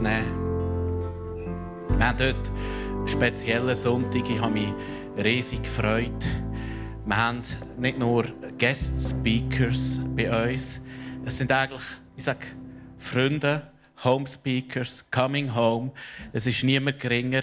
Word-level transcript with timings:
Nehmen. 0.00 0.48
Wir 1.96 2.06
haben 2.06 2.18
heute 2.18 2.36
einen 2.50 3.08
speziellen 3.08 3.74
Sonntag. 3.74 4.28
Ich 4.28 4.40
habe 4.40 4.52
mich 4.52 4.72
riesig 5.16 5.62
gefreut. 5.62 6.24
Wir 7.04 7.16
haben 7.16 7.42
nicht 7.76 7.98
nur 7.98 8.26
Guest 8.58 9.10
Speakers 9.10 10.00
bei 10.16 10.50
uns. 10.50 10.80
Es 11.24 11.38
sind 11.38 11.50
eigentlich, 11.50 11.82
ich 12.16 12.24
sage, 12.24 12.46
Freunde, 12.98 13.70
Home 14.04 14.26
Speakers, 14.26 15.04
Coming 15.10 15.54
Home. 15.54 15.90
Es 16.32 16.46
ist 16.46 16.62
niemand 16.62 17.00
geringer 17.00 17.42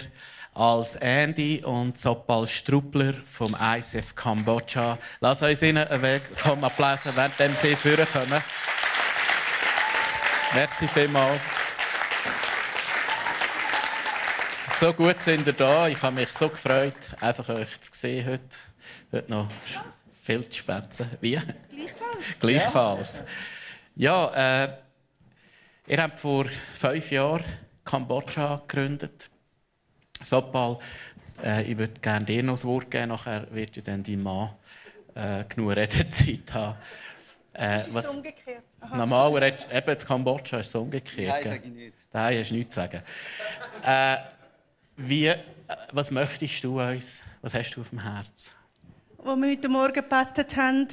als 0.54 0.96
Andy 0.96 1.62
und 1.62 1.98
Sopal 1.98 2.48
Struppler 2.48 3.12
vom 3.30 3.54
ICF 3.60 4.14
Kambodscha. 4.14 4.98
Lass 5.20 5.42
uns 5.42 5.60
ihnen 5.60 5.86
einen 5.86 6.02
Willkommen 6.02 6.64
Applaus, 6.64 7.04
während 7.04 7.58
sie 7.58 7.76
vorkommen. 7.76 8.42
Merci 10.54 10.88
vielmals. 10.88 11.42
So 14.78 14.92
gut 14.92 15.22
sind 15.22 15.46
ihr 15.46 15.54
da. 15.54 15.88
Ich 15.88 16.02
habe 16.02 16.16
mich 16.16 16.28
so 16.32 16.50
gefreut, 16.50 16.94
einfach 17.18 17.48
euch 17.48 17.80
zu 17.80 17.90
sehen 17.94 18.26
heute. 18.26 18.42
Heute 19.10 19.30
noch 19.30 19.48
viel 20.22 20.46
zu 20.50 20.62
schwätzen. 20.62 21.10
Wie? 21.22 21.30
Gleichfalls. 21.30 22.38
Gleichfalls. 22.40 23.24
Ja, 23.94 24.64
äh, 24.64 24.68
ihr 25.86 26.02
habt 26.02 26.20
vor 26.20 26.44
fünf 26.74 27.10
Jahren 27.10 27.44
Kambodscha 27.86 28.62
gegründet. 28.68 29.30
Sopal, 30.22 30.78
äh, 31.42 31.62
ich 31.62 31.78
würde 31.78 31.98
gerne 32.00 32.26
dir 32.26 32.42
noch 32.42 32.54
das 32.54 32.66
Wort 32.66 32.90
geben. 32.90 33.08
Nachher 33.08 33.46
wird 33.52 33.76
ja 33.76 33.82
dann 33.82 34.02
dein 34.02 34.22
Mann 34.22 34.50
äh, 35.14 35.44
genug 35.48 35.74
Redezeit 35.74 36.52
haben. 36.52 36.76
Äh, 37.54 37.80
ist 37.80 37.94
was, 37.94 38.14
umgekehrt? 38.14 38.62
Normal, 38.94 39.38
redet, 39.38 39.66
eben 39.72 39.90
in 39.90 39.98
Kambodscha 39.98 40.58
ist 40.58 40.68
es 40.68 40.74
umgekehrt. 40.74 41.28
Nein, 41.28 41.44
sage 41.44 41.62
ich 41.64 41.72
nicht. 41.72 41.94
Nein, 42.12 42.38
hast 42.38 42.50
du 42.50 42.54
nichts 42.54 42.74
zu 42.74 42.80
sagen. 42.80 43.02
Wie, 44.96 45.26
äh, 45.26 45.38
was 45.92 46.10
möchtest 46.10 46.64
du 46.64 46.80
uns, 46.80 47.22
was 47.42 47.54
hast 47.54 47.74
du 47.74 47.82
auf 47.82 47.90
dem 47.90 48.02
Herzen? 48.02 48.50
Als 49.18 49.40
wir 49.40 49.50
heute 49.50 49.68
Morgen 49.68 49.92
gebetet 49.92 50.56
haben, 50.56 50.88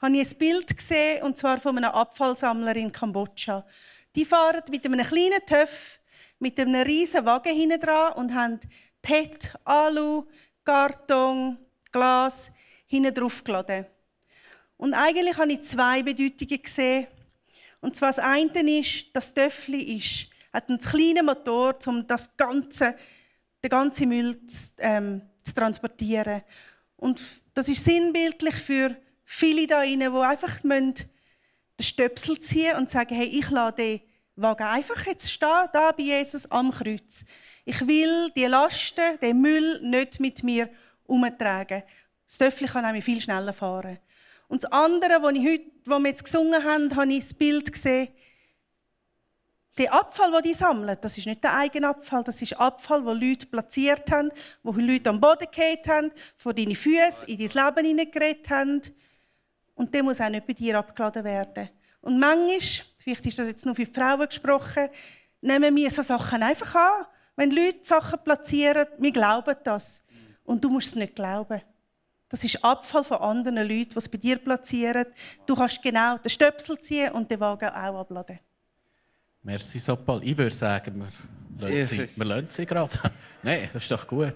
habe 0.00 0.16
ich 0.16 0.30
ein 0.30 0.38
Bild 0.38 0.76
gesehen, 0.76 1.22
und 1.22 1.36
zwar 1.36 1.60
von 1.60 1.76
einem 1.76 1.90
Abfallsammler 1.90 2.76
in 2.76 2.92
Kambodscha. 2.92 3.64
Die 4.14 4.24
fahren 4.24 4.62
mit 4.70 4.84
einem 4.84 5.04
kleinen 5.04 5.44
Töff, 5.46 5.98
mit 6.38 6.58
einem 6.58 6.82
riesigen 6.82 7.26
Wagen 7.26 7.54
hinten 7.54 7.80
dran 7.80 8.12
und 8.14 8.34
haben 8.34 8.60
PET, 9.00 9.54
Alu, 9.64 10.26
Karton, 10.64 11.58
Glas 11.90 12.50
hinten 12.86 13.14
drauf 13.14 13.42
geladen. 13.42 13.86
Und 14.76 14.94
eigentlich 14.94 15.36
habe 15.36 15.52
ich 15.52 15.62
zwei 15.62 16.02
Bedeutungen 16.02 16.62
gesehen. 16.62 17.06
Und 17.80 17.96
zwar 17.96 18.10
das 18.10 18.18
eine 18.18 18.78
ist, 18.78 19.06
das 19.12 19.34
Töffli 19.34 19.96
ist, 19.96 20.28
hat 20.52 20.68
einen 20.68 20.78
kleinen 20.78 21.26
Motor, 21.26 21.76
um 21.86 22.06
das 22.06 22.36
ganze, 22.36 22.94
den 23.62 23.70
ganzen 23.70 24.08
Müll 24.08 24.46
zu, 24.46 24.70
ähm, 24.78 25.22
zu 25.42 25.54
transportieren. 25.54 26.42
Und 26.96 27.22
das 27.54 27.68
ist 27.68 27.84
sinnbildlich 27.84 28.56
für 28.56 28.96
viele 29.24 29.66
da 29.66 29.78
rein, 29.78 30.00
die 30.00 30.06
einfach 30.06 30.60
den 30.60 30.94
Stöpsel 31.80 32.38
ziehen 32.38 32.76
und 32.76 32.90
sagen, 32.90 33.14
hey, 33.14 33.26
ich 33.26 33.50
lasse 33.50 33.76
den 33.76 34.00
Wagen 34.36 34.66
einfach 34.66 35.06
jetzt 35.06 35.30
stehen, 35.30 35.68
da 35.72 35.92
bei 35.92 36.02
Jesus 36.04 36.50
am 36.50 36.70
Kreuz. 36.70 37.24
Ich 37.64 37.86
will 37.86 38.30
die 38.34 38.46
Lasten, 38.46 39.18
den 39.20 39.40
Müll 39.40 39.80
nicht 39.82 40.20
mit 40.20 40.42
mir 40.42 40.68
umtragen. 41.04 41.82
Das 42.26 42.38
Töffel 42.38 42.66
kann 42.66 42.84
nämlich 42.84 43.04
viel 43.04 43.20
schneller 43.20 43.52
fahren. 43.52 43.98
Und 44.48 44.64
das 44.64 44.72
andere, 44.72 45.22
was 45.22 45.34
ich 45.34 45.46
heute, 45.46 45.64
wo 45.84 45.98
wir 45.98 46.08
jetzt 46.08 46.24
gesungen 46.24 46.64
haben, 46.64 46.94
habe 46.96 47.12
ich 47.12 47.20
das 47.20 47.34
Bild 47.34 47.72
gesehen. 47.72 48.08
Der 49.78 49.94
Abfall, 49.94 50.30
den 50.32 50.42
die 50.42 50.54
sammeln, 50.54 50.98
das 51.00 51.16
ist 51.16 51.26
nicht 51.26 51.42
der 51.42 51.56
eigene 51.56 51.88
Abfall, 51.88 52.22
das 52.24 52.42
ist 52.42 52.52
Abfall, 52.60 53.02
den 53.04 53.18
Leute 53.18 53.46
platziert 53.46 54.10
haben, 54.10 54.30
wo 54.62 54.72
Leute 54.72 55.08
am 55.08 55.18
Boden 55.18 55.46
gehalten 55.50 55.90
haben, 55.90 56.12
vor 56.36 56.52
deine 56.52 56.74
Füße 56.74 57.24
in 57.26 57.38
dein 57.38 57.64
Leben 57.66 57.86
hineingeredet 57.86 58.50
haben. 58.50 58.82
Und 59.74 59.94
der 59.94 60.02
muss 60.02 60.20
auch 60.20 60.28
nicht 60.28 60.46
bei 60.46 60.52
dir 60.52 60.78
abgeladen 60.78 61.24
werden. 61.24 61.70
Und 62.02 62.18
manchmal, 62.18 62.58
vielleicht 62.98 63.24
ist 63.24 63.38
das 63.38 63.48
jetzt 63.48 63.64
nur 63.64 63.74
für 63.74 63.86
die 63.86 63.92
Frauen 63.92 64.26
gesprochen, 64.26 64.90
nehmen 65.40 65.74
wir 65.74 65.90
so 65.90 66.02
Sachen 66.02 66.42
einfach 66.42 66.74
an. 66.74 67.06
Wenn 67.36 67.50
Leute 67.50 67.78
Sachen 67.82 68.22
platzieren, 68.22 68.86
wir 68.98 69.12
glauben 69.12 69.56
das. 69.64 70.02
Und 70.44 70.62
du 70.62 70.68
musst 70.68 70.88
es 70.88 70.94
nicht 70.96 71.14
glauben. 71.14 71.62
Das 72.28 72.44
ist 72.44 72.62
Abfall 72.62 73.04
von 73.04 73.18
anderen 73.18 73.66
Leuten, 73.66 73.90
die 73.90 73.98
es 73.98 74.08
bei 74.08 74.18
dir 74.18 74.36
platzieren. 74.36 75.06
Du 75.46 75.54
kannst 75.54 75.82
genau 75.82 76.18
den 76.18 76.30
Stöpsel 76.30 76.78
ziehen 76.78 77.12
und 77.12 77.30
den 77.30 77.40
Wagen 77.40 77.70
auch 77.70 78.00
abladen. 78.00 78.38
Merci, 79.44 79.78
Sopal. 79.78 80.22
Ich 80.22 80.36
würde 80.36 80.54
sagen, 80.54 81.00
wir 81.00 81.08
lassen 81.62 81.84
sie, 81.84 82.08
wir 82.14 82.24
lassen 82.24 82.46
sie 82.50 82.66
gerade. 82.66 82.92
Nein, 83.44 83.68
das 83.72 83.82
ist 83.82 83.90
doch 83.90 84.06
gut. 84.06 84.34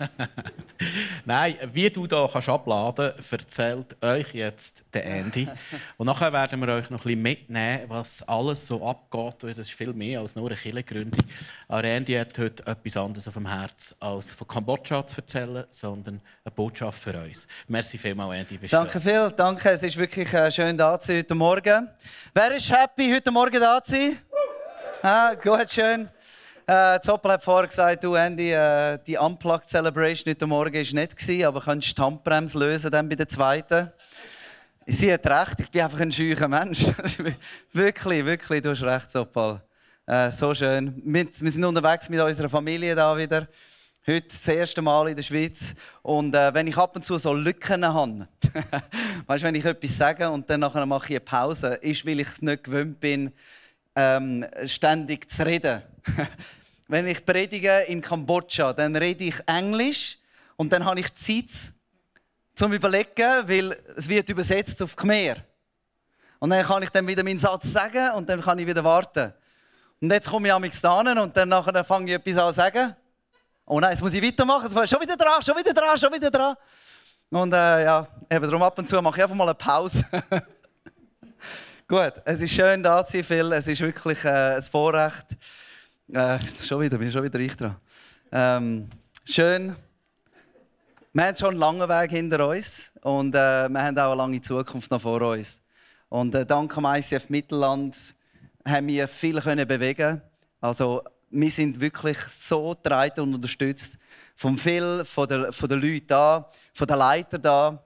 Nein, 1.24 1.56
wie 1.72 1.88
du 1.90 2.06
hier 2.08 2.28
kannst 2.32 2.48
abladen 2.48 3.12
kannst, 3.14 3.32
erzählt 3.32 4.02
euch 4.02 4.34
jetzt 4.34 4.82
der 4.92 5.04
Andy. 5.04 5.46
Und 5.96 6.06
nachher 6.06 6.32
werden 6.32 6.60
wir 6.60 6.68
euch 6.74 6.90
noch 6.90 7.00
ein 7.00 7.04
bisschen 7.04 7.22
mitnehmen, 7.22 7.82
was 7.86 8.22
alles 8.26 8.66
so 8.66 8.84
abgeht. 8.84 9.56
Das 9.56 9.68
ist 9.68 9.72
viel 9.72 9.92
mehr 9.92 10.20
als 10.20 10.34
nur 10.34 10.48
eine 10.48 10.56
Killengründung. 10.56 11.24
Aber 11.68 11.84
Andy 11.84 12.14
hat 12.14 12.36
heute 12.36 12.66
etwas 12.66 12.96
anderes 12.96 13.28
auf 13.28 13.34
dem 13.34 13.46
Herz, 13.46 13.94
als 14.00 14.32
von 14.32 14.48
Kambodscha 14.48 15.06
zu 15.06 15.18
erzählen, 15.18 15.64
sondern 15.70 16.20
eine 16.44 16.52
Botschaft 16.52 17.00
für 17.00 17.16
uns. 17.16 17.46
Merci 17.68 17.96
vielmals, 17.96 18.40
Andy. 18.40 18.58
Bist 18.58 18.72
danke 18.72 19.00
viel, 19.00 19.32
danke. 19.36 19.70
Es 19.70 19.84
ist 19.84 19.96
wirklich 19.96 20.32
äh, 20.32 20.50
schön, 20.50 20.76
da 20.76 20.98
zu 20.98 21.08
sein 21.08 21.18
heute 21.18 21.34
Morgen. 21.36 21.88
Wer 22.34 22.56
ist 22.56 22.70
happy, 22.72 23.12
heute 23.12 23.30
Morgen 23.30 23.60
da 23.60 23.80
zu 23.82 23.92
sein? 23.92 24.18
Ah, 25.02 25.34
gut, 25.34 25.70
schön. 25.70 26.08
Äh, 26.70 27.00
Zoppel 27.00 27.32
hat 27.32 27.42
vorher 27.42 27.66
gesagt, 27.66 28.04
du 28.04 28.14
Andy, 28.14 28.52
äh, 28.52 28.96
die 29.04 29.16
Unplugged 29.16 29.68
Celebration 29.68 30.30
heute 30.30 30.46
Morgen 30.46 30.72
war 30.72 31.00
nicht, 31.00 31.16
gewesen, 31.16 31.44
aber 31.44 31.60
kannst 31.62 31.88
du 31.88 31.94
die 31.94 32.00
Handbremse 32.00 32.56
lösen 32.56 32.92
dann 32.92 33.08
bei 33.08 33.16
der 33.16 33.28
zweiten? 33.28 33.90
Sie 34.86 35.12
hat 35.12 35.26
recht, 35.26 35.58
ich 35.58 35.70
bin 35.72 35.80
einfach 35.80 35.98
ein 35.98 36.12
scheuer 36.12 36.46
Mensch. 36.46 36.86
wirklich, 37.72 38.24
wirklich, 38.24 38.62
du 38.62 38.70
hast 38.70 38.84
recht, 38.84 39.10
Zoppel. 39.10 39.60
Äh, 40.06 40.30
so 40.30 40.54
schön. 40.54 41.02
Wir, 41.04 41.26
wir, 41.40 41.50
sind 41.50 41.64
unterwegs 41.64 42.08
mit 42.08 42.20
unserer 42.20 42.48
Familie 42.48 42.94
da 42.94 43.18
wieder. 43.18 43.48
Heute 44.06 44.28
das 44.28 44.46
erste 44.46 44.80
Mal 44.80 45.08
in 45.08 45.16
der 45.16 45.24
Schweiz. 45.24 45.74
Und 46.02 46.36
äh, 46.36 46.54
wenn 46.54 46.68
ich 46.68 46.76
ab 46.76 46.94
und 46.94 47.04
zu 47.04 47.18
so 47.18 47.34
Lücken 47.34 47.84
habe, 47.84 48.28
weißt 49.26 49.42
du, 49.42 49.46
wenn 49.48 49.56
ich 49.56 49.64
etwas 49.64 49.96
sage 49.96 50.30
und 50.30 50.48
dann 50.48 50.60
nachher 50.60 50.86
mache 50.86 51.06
ich 51.06 51.16
eine 51.16 51.20
Pause, 51.20 51.74
ist, 51.82 52.06
weil 52.06 52.20
ich 52.20 52.28
es 52.28 52.40
nicht 52.40 52.62
gewöhnt 52.62 53.00
bin, 53.00 53.32
ähm, 53.96 54.46
ständig 54.66 55.28
zu 55.28 55.44
reden. 55.44 55.82
wenn 56.90 57.06
ich 57.06 57.24
predige 57.24 57.82
in 57.86 58.02
Kambodscha, 58.02 58.72
dann 58.72 58.96
rede 58.96 59.22
ich 59.24 59.36
Englisch 59.46 60.18
und 60.56 60.72
dann 60.72 60.84
habe 60.84 60.98
ich 60.98 61.14
Zeit 61.14 61.50
zum 62.52 62.72
Überlegen, 62.72 63.48
weil 63.48 63.76
es 63.96 64.08
wird 64.08 64.28
übersetzt 64.28 64.82
auf 64.82 64.96
Khmer. 64.96 65.36
Und 66.40 66.50
dann 66.50 66.64
kann 66.66 66.82
ich 66.82 66.90
dann 66.90 67.06
wieder 67.06 67.22
meinen 67.22 67.38
Satz 67.38 67.72
sagen 67.72 68.10
und 68.16 68.28
dann 68.28 68.40
kann 68.40 68.58
ich 68.58 68.66
wieder 68.66 68.82
warten. 68.82 69.32
Und 70.00 70.10
jetzt 70.10 70.28
komme 70.28 70.48
ich 70.48 70.52
am 70.52 70.64
hin 70.64 71.18
und 71.18 71.36
dann 71.36 71.48
nachher 71.48 71.84
fange 71.84 72.10
ich 72.10 72.16
etwas 72.16 72.36
an 72.38 72.48
zu 72.48 72.56
sagen. 72.56 72.96
Oh 73.66 73.78
nein, 73.78 73.92
jetzt 73.92 74.02
muss 74.02 74.14
ich 74.14 74.22
weitermachen. 74.22 74.68
Jetzt 74.68 74.90
schon 74.90 75.00
wieder 75.00 75.16
dran, 75.16 75.42
schon 75.42 75.56
wieder 75.56 75.72
dran, 75.72 75.96
schon 75.96 76.12
wieder 76.12 76.30
dran. 76.30 76.56
Und 77.30 77.52
äh, 77.52 77.84
ja, 77.84 78.08
eben 78.28 78.44
darum 78.46 78.62
ab 78.62 78.76
und 78.76 78.88
zu 78.88 79.00
mache 79.00 79.18
ich 79.18 79.22
einfach 79.22 79.36
mal 79.36 79.44
eine 79.44 79.54
Pause. 79.54 80.04
Gut, 81.86 82.14
es 82.24 82.40
ist 82.40 82.50
schön 82.50 82.82
da 82.82 83.04
zu 83.06 83.12
sein, 83.12 83.24
Phil. 83.24 83.52
Es 83.52 83.68
ist 83.68 83.80
wirklich 83.80 84.24
äh, 84.24 84.56
ein 84.56 84.62
Vorrecht. 84.62 85.36
Äh, 86.12 86.40
schon 86.66 86.80
wieder, 86.80 86.98
bin 86.98 87.10
schon 87.10 87.22
wieder 87.22 87.38
ich 87.38 87.56
dran. 87.56 87.76
Ähm, 88.32 88.88
schön. 89.24 89.76
Wir 91.12 91.24
haben 91.24 91.36
schon 91.36 91.50
einen 91.50 91.58
langen 91.58 91.88
Weg 91.88 92.10
hinter 92.10 92.48
uns 92.48 92.90
und 93.02 93.34
äh, 93.34 93.68
wir 93.68 93.82
haben 93.82 93.98
auch 93.98 94.12
eine 94.12 94.14
lange 94.16 94.40
Zukunft 94.40 94.90
noch 94.90 95.00
vor 95.00 95.20
uns. 95.22 95.60
Und 96.08 96.34
äh, 96.34 96.44
dank 96.44 96.74
dem 96.74 96.84
ICF 96.84 97.28
Mittelland 97.28 97.96
haben 98.64 98.86
wir 98.88 99.06
viel 99.06 99.40
können 99.40 99.66
bewegen. 99.66 100.20
Also 100.60 101.02
wir 101.30 101.50
sind 101.50 101.80
wirklich 101.80 102.18
so 102.28 102.70
getragen 102.70 103.20
und 103.20 103.34
unterstützt 103.34 103.96
vom 104.34 104.58
viel 104.58 105.04
von 105.04 105.28
der, 105.28 105.52
von 105.52 105.68
der 105.68 105.78
Leuten 105.78 106.06
da, 106.08 106.50
von 106.72 106.86
den 106.88 106.98
Leitern 106.98 107.42
da 107.42 107.84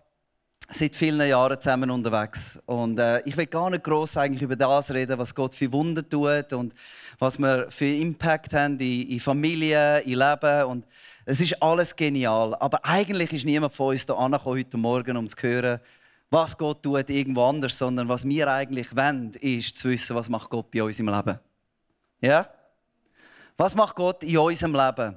seit 0.71 0.95
vielen 0.97 1.29
Jahren 1.29 1.61
zusammen 1.61 1.91
unterwegs. 1.91 2.59
Und 2.67 2.99
äh, 2.99 3.21
ich 3.25 3.37
will 3.37 3.47
gar 3.47 3.71
nicht 3.71 3.85
groß 3.85 4.17
eigentlich 4.17 4.43
über 4.43 4.57
das 4.57 4.91
reden, 4.91 5.19
was 5.19 5.35
Gott 5.35 5.55
für 5.55 5.71
Wunder 5.73 6.09
tut 6.09 6.53
und 6.53 6.75
was 7.19 7.39
wir 7.39 7.67
für 7.71 7.87
Impact 7.87 8.55
haben 8.55 8.79
in, 8.81 9.09
in 9.11 9.21
Familie, 9.21 10.01
in 10.01 10.19
Leben. 10.19 10.65
Und 10.65 10.87
es 11.27 11.41
ist 11.41 11.63
alles 11.63 11.95
genial. 11.95 12.55
Aber 12.57 12.85
eigentlich 12.85 13.33
ist 13.33 13.45
niemand 13.45 13.75
von 13.75 13.89
uns 13.89 14.05
hier 14.05 14.45
heute 14.45 14.77
Morgen, 14.77 15.17
um 15.17 15.29
zu 15.29 15.37
hören, 15.41 15.81
was 16.31 16.57
Gott 16.57 16.83
tut 16.83 17.11
irgendwo 17.11 17.45
anders, 17.45 17.79
sondern 17.79 18.09
was 18.09 18.25
wir 18.25 18.49
eigentlich 18.49 18.95
wollen, 18.97 19.33
ist 19.41 19.77
zu 19.77 19.89
wissen, 19.91 20.17
was 20.17 20.29
macht 20.29 20.51
Gott 20.51 20.71
bei 20.71 20.83
uns 20.83 20.99
im 20.99 21.09
Leben. 21.09 21.39
Ja? 22.21 22.49
Was 23.57 23.75
macht 23.75 23.95
Gott 23.95 24.25
in 24.25 24.39
unserem 24.39 24.75
Leben? 24.75 25.17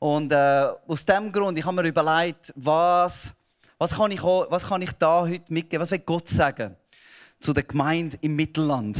Und 0.00 0.32
äh, 0.32 0.68
aus 0.86 1.04
diesem 1.04 1.30
Grund, 1.30 1.58
ich 1.58 1.64
habe 1.64 1.82
mir 1.82 1.88
überlegt, 1.88 2.52
was 2.56 3.32
was 3.78 3.94
kann 3.94 4.10
ich, 4.10 4.20
auch, 4.22 4.50
was 4.50 4.66
kann 4.66 4.82
ich 4.82 4.92
da 4.92 5.22
heute 5.22 5.52
mitgeben? 5.52 5.80
Was 5.80 5.90
will 5.92 6.00
Gott 6.00 6.28
sagen 6.28 6.76
zu 7.38 7.52
der 7.52 7.62
Gemeinde 7.62 8.18
im 8.20 8.34
Mittelland? 8.34 8.98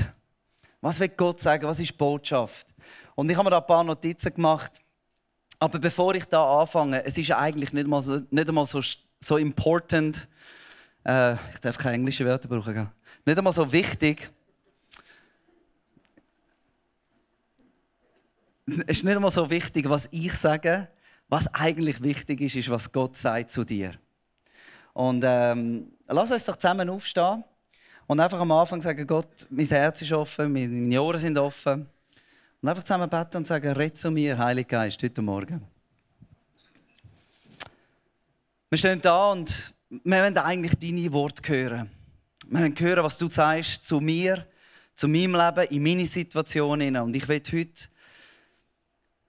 Was 0.81 1.01
will 1.01 1.09
Gott 1.09 1.41
sagen? 1.41 1.67
Was 1.67 1.81
ist 1.81 1.99
Botschaft? 1.99 2.69
Und 3.17 3.29
ich 3.29 3.37
habe 3.37 3.47
mir 3.47 3.51
da 3.51 3.59
ein 3.59 3.67
paar 3.67 3.83
Notizen 3.83 4.33
gemacht. 4.33 4.73
Aber 5.59 5.81
bevor 5.81 6.15
ich 6.15 6.25
da 6.27 6.61
anfange, 6.61 7.05
es 7.05 7.19
ist 7.19 7.33
eigentlich 7.33 7.73
nicht, 7.73 7.89
mal 7.89 8.01
so, 8.01 8.21
nicht 8.31 8.49
einmal 8.49 8.67
so, 8.67 8.81
so 9.21 9.37
important. 9.37 10.29
Äh, 11.05 11.35
ich 11.53 11.59
darf 11.61 11.77
keine 11.77 11.95
englischen 11.97 12.27
Wörter 12.27 12.47
brauchen. 12.47 12.89
Nicht 13.25 13.39
einmal 13.39 13.53
so 13.53 13.73
wichtig. 13.73 14.31
Es 18.67 18.77
ist 18.77 19.05
nicht 19.05 19.17
einmal 19.17 19.33
so 19.33 19.51
wichtig, 19.51 19.89
was 19.89 20.09
ich 20.13 20.35
sage. 20.35 20.87
Was 21.29 21.53
eigentlich 21.53 22.01
wichtig 22.01 22.41
ist, 22.41 22.55
ist, 22.55 22.71
was 22.71 22.93
Gott 22.93 23.17
sagt 23.17 23.51
zu 23.51 23.65
dir. 23.65 23.99
Und 24.99 25.23
ähm, 25.25 25.93
lass 26.09 26.33
uns 26.33 26.45
doch 26.45 26.57
zusammen 26.57 26.91
aufstehen 26.91 27.45
und 28.09 28.19
einfach 28.19 28.41
am 28.41 28.51
Anfang 28.51 28.83
sagen: 28.83 29.07
Gott, 29.07 29.47
mein 29.49 29.65
Herz 29.67 30.03
ist 30.03 30.11
offen, 30.11 30.53
meine 30.53 31.01
Ohren 31.01 31.21
sind 31.21 31.39
offen. 31.39 31.89
Und 32.61 32.69
einfach 32.69 32.83
zusammen 32.83 33.09
beten 33.09 33.37
und 33.37 33.47
sagen, 33.47 33.75
red 33.75 33.97
zu 33.97 34.11
mir, 34.11 34.37
Heiliger 34.37 34.81
Geist, 34.81 35.01
heute 35.01 35.23
Morgen. 35.23 35.63
Wir 38.69 38.77
stehen 38.77 39.01
da 39.01 39.31
und 39.31 39.73
wir 39.89 40.21
wollen 40.21 40.37
eigentlich 40.37 40.75
deine 40.77 41.13
Worte 41.13 41.49
hören. 41.49 41.91
Wir 42.49 42.59
wollen 42.59 42.75
hören, 42.77 43.05
was 43.05 43.19
du 43.19 43.31
sagst 43.31 43.85
zu 43.85 44.01
mir, 44.01 44.49
zu 44.97 45.07
meinem 45.07 45.37
Leben, 45.37 45.71
in 45.71 45.83
meine 45.85 46.07
Situation. 46.07 46.97
Und 46.97 47.15
ich 47.15 47.29
will 47.29 47.43
heute, 47.53 47.89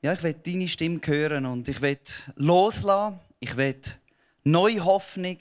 ja, 0.01 0.13
ich 0.13 0.23
will 0.23 0.33
deine 0.33 0.67
Stimme 0.67 0.99
hören 1.05 1.45
und 1.45 1.69
ich 1.69 1.79
will 1.79 1.99
loslassen, 2.37 3.19
ich 3.39 3.55
will 3.55 3.79
neue 4.43 4.83
Hoffnung, 4.83 5.37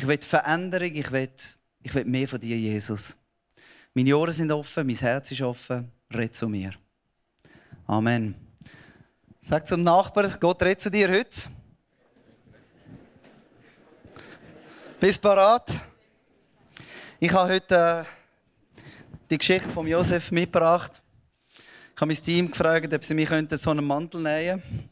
ich 0.00 0.06
will 0.06 0.18
Veränderung, 0.22 0.94
ich 0.94 1.12
will, 1.12 1.28
ich 1.82 1.94
will 1.94 2.06
mehr 2.06 2.26
von 2.26 2.40
dir, 2.40 2.56
Jesus. 2.56 3.14
Meine 3.92 4.16
Ohren 4.16 4.32
sind 4.32 4.50
offen, 4.50 4.86
mein 4.86 4.96
Herz 4.96 5.30
ist 5.30 5.42
offen, 5.42 5.92
red 6.10 6.34
zu 6.34 6.48
mir. 6.48 6.72
Amen. 7.86 8.34
Sag 9.42 9.66
zum 9.66 9.82
Nachbarn, 9.82 10.34
Gott 10.40 10.62
redet 10.62 10.80
zu 10.80 10.90
dir 10.90 11.10
heute. 11.10 11.50
Bist 14.98 15.20
parat? 15.20 15.70
Ich 17.18 17.30
habe 17.30 17.52
heute 17.52 18.06
äh, 18.78 18.82
die 19.28 19.36
Geschichte 19.36 19.68
von 19.68 19.86
Josef 19.86 20.30
mitgebracht. 20.30 21.02
Ich 21.94 22.00
habe 22.00 22.10
mein 22.10 22.22
Team 22.22 22.50
gefragt, 22.50 22.94
ob 22.94 23.04
sie 23.04 23.12
mich 23.12 23.28
so 23.58 23.70
einen 23.70 23.84
Mantel 23.84 24.22
nähen 24.22 24.62
könnten. 24.62 24.88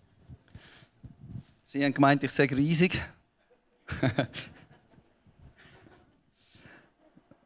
Sie 1.65 1.83
haben 1.83 1.95
gemeint, 1.95 2.23
ich 2.23 2.31
sei 2.31 2.45
riesig. 2.45 3.01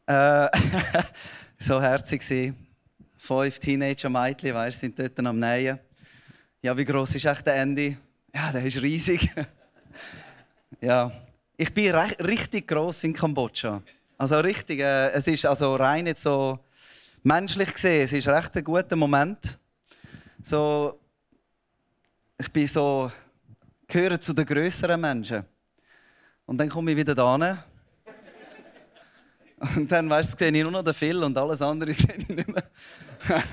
äh, 0.07 0.49
so 1.59 1.81
herzig 1.81 2.23
sie 2.23 2.55
fünf 3.17 3.59
Teenager-Mädchen, 3.61 4.55
weißt, 4.55 4.81
sind 4.81 4.99
dort 4.99 5.19
am 5.21 5.39
Nähen. 5.39 5.79
Ja, 6.61 6.77
wie 6.77 6.85
groß 6.85 7.15
ist 7.15 7.25
echt 7.25 7.47
der 7.47 7.57
Andy? 7.57 7.97
Ja, 8.35 8.51
der 8.51 8.65
ist 8.65 8.81
riesig. 8.83 9.31
ja, 10.81 11.13
ich 11.57 11.73
bin 11.73 11.95
richtig 11.95 12.67
groß 12.67 13.05
in 13.05 13.13
Kambodscha. 13.13 13.83
Also 14.19 14.41
richtig, 14.41 14.81
äh, 14.81 15.11
es 15.11 15.27
ist 15.29 15.47
also 15.47 15.77
rein 15.77 16.05
nicht 16.05 16.19
so 16.19 16.59
menschlich 17.23 17.73
gesehen, 17.73 18.05
es 18.05 18.13
ist 18.13 18.29
recht 18.29 18.57
ein 18.57 18.65
guter 18.65 18.97
Moment. 18.97 19.59
So, 20.43 20.99
ich 22.39 22.51
bin 22.51 22.67
so, 22.67 23.13
gehöre 23.87 24.21
zu 24.21 24.33
den 24.33 24.47
größeren 24.47 25.01
Menschen. 25.01 25.45
Und 26.47 26.59
dann 26.59 26.69
komme 26.69 26.91
ich 26.91 26.97
wieder 26.97 27.15
da 27.15 27.63
und 29.77 29.91
dann 29.91 30.11
weißt, 30.11 30.39
sehe 30.39 30.51
ich 30.51 30.63
nur 30.63 30.73
noch 30.73 30.83
den 30.83 30.95
Phil 30.95 31.23
und 31.23 31.37
alles 31.39 31.63
andere 31.63 31.95
sehe 31.95 32.17
ich 32.17 32.29
nicht 32.29 32.49
mehr. 32.49 32.65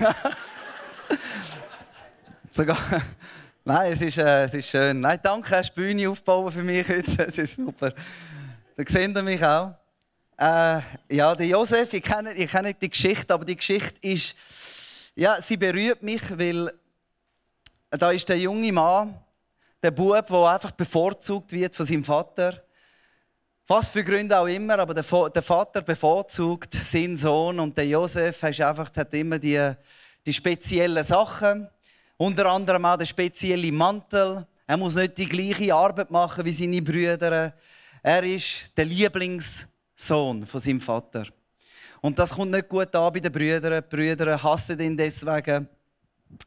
Sogar. 2.50 2.78
Nein, 3.64 3.92
es 3.92 4.02
ist, 4.02 4.18
äh, 4.18 4.44
es 4.44 4.54
ist 4.54 4.68
schön. 4.68 5.00
Nein, 5.00 5.20
danke, 5.22 5.56
hast 5.56 5.70
die 5.70 5.80
Bühne 5.80 6.08
aufgebaut 6.08 6.52
für 6.52 6.62
mich 6.62 6.88
heute. 6.88 7.24
Es 7.26 7.38
ist 7.38 7.56
super. 7.56 7.92
Da 8.76 8.84
seht 8.86 9.16
ihr 9.16 9.22
mich 9.22 9.44
auch. 9.44 9.74
Äh, 10.36 10.80
ja, 11.10 11.34
der 11.34 11.46
Josef, 11.46 11.92
ich 11.92 12.02
kenne, 12.02 12.32
ich 12.32 12.50
kenne 12.50 12.74
die 12.74 12.90
Geschichte, 12.90 13.32
aber 13.32 13.44
die 13.44 13.56
Geschichte 13.56 13.94
ist, 14.00 14.34
ja, 15.14 15.40
sie 15.40 15.56
berührt 15.56 16.02
mich, 16.02 16.22
weil 16.36 16.72
da 17.90 18.10
ist 18.10 18.28
der 18.28 18.38
junge 18.38 18.72
Mann, 18.72 19.14
der 19.82 19.90
Bub, 19.90 20.26
der 20.26 20.46
einfach 20.46 20.72
bevorzugt 20.72 21.52
wird 21.52 21.74
von 21.74 21.86
seinem 21.86 22.04
Vater. 22.04 22.62
Was 23.72 23.88
für 23.88 24.02
Gründe 24.02 24.36
auch 24.36 24.48
immer, 24.48 24.80
aber 24.80 24.94
der 24.94 25.04
Vater 25.04 25.80
bevorzugt 25.82 26.74
seinen 26.74 27.16
Sohn 27.16 27.60
und 27.60 27.78
der 27.78 27.86
Josef 27.86 28.42
einfach, 28.42 28.90
hat 28.96 29.14
immer 29.14 29.38
die, 29.38 29.74
die 30.26 30.32
speziellen 30.32 31.04
Sachen. 31.04 31.68
Unter 32.16 32.46
anderem 32.46 32.84
auch 32.84 32.96
den 32.96 33.06
speziellen 33.06 33.72
Mantel. 33.72 34.44
Er 34.66 34.76
muss 34.76 34.96
nicht 34.96 35.16
die 35.18 35.28
gleiche 35.28 35.72
Arbeit 35.72 36.10
machen 36.10 36.44
wie 36.44 36.50
seine 36.50 36.82
Brüder. 36.82 37.54
Er 38.02 38.22
ist 38.24 38.76
der 38.76 38.86
Lieblingssohn 38.86 40.46
von 40.46 40.60
seinem 40.60 40.80
Vater. 40.80 41.26
Und 42.00 42.18
das 42.18 42.34
kommt 42.34 42.50
nicht 42.50 42.68
gut 42.68 42.92
an 42.92 43.12
bei 43.12 43.20
den 43.20 43.30
Brüdern. 43.30 43.84
Die 43.88 43.96
Brüder 43.96 44.42
hassen 44.42 44.80
ihn 44.80 44.96
deswegen. 44.96 45.68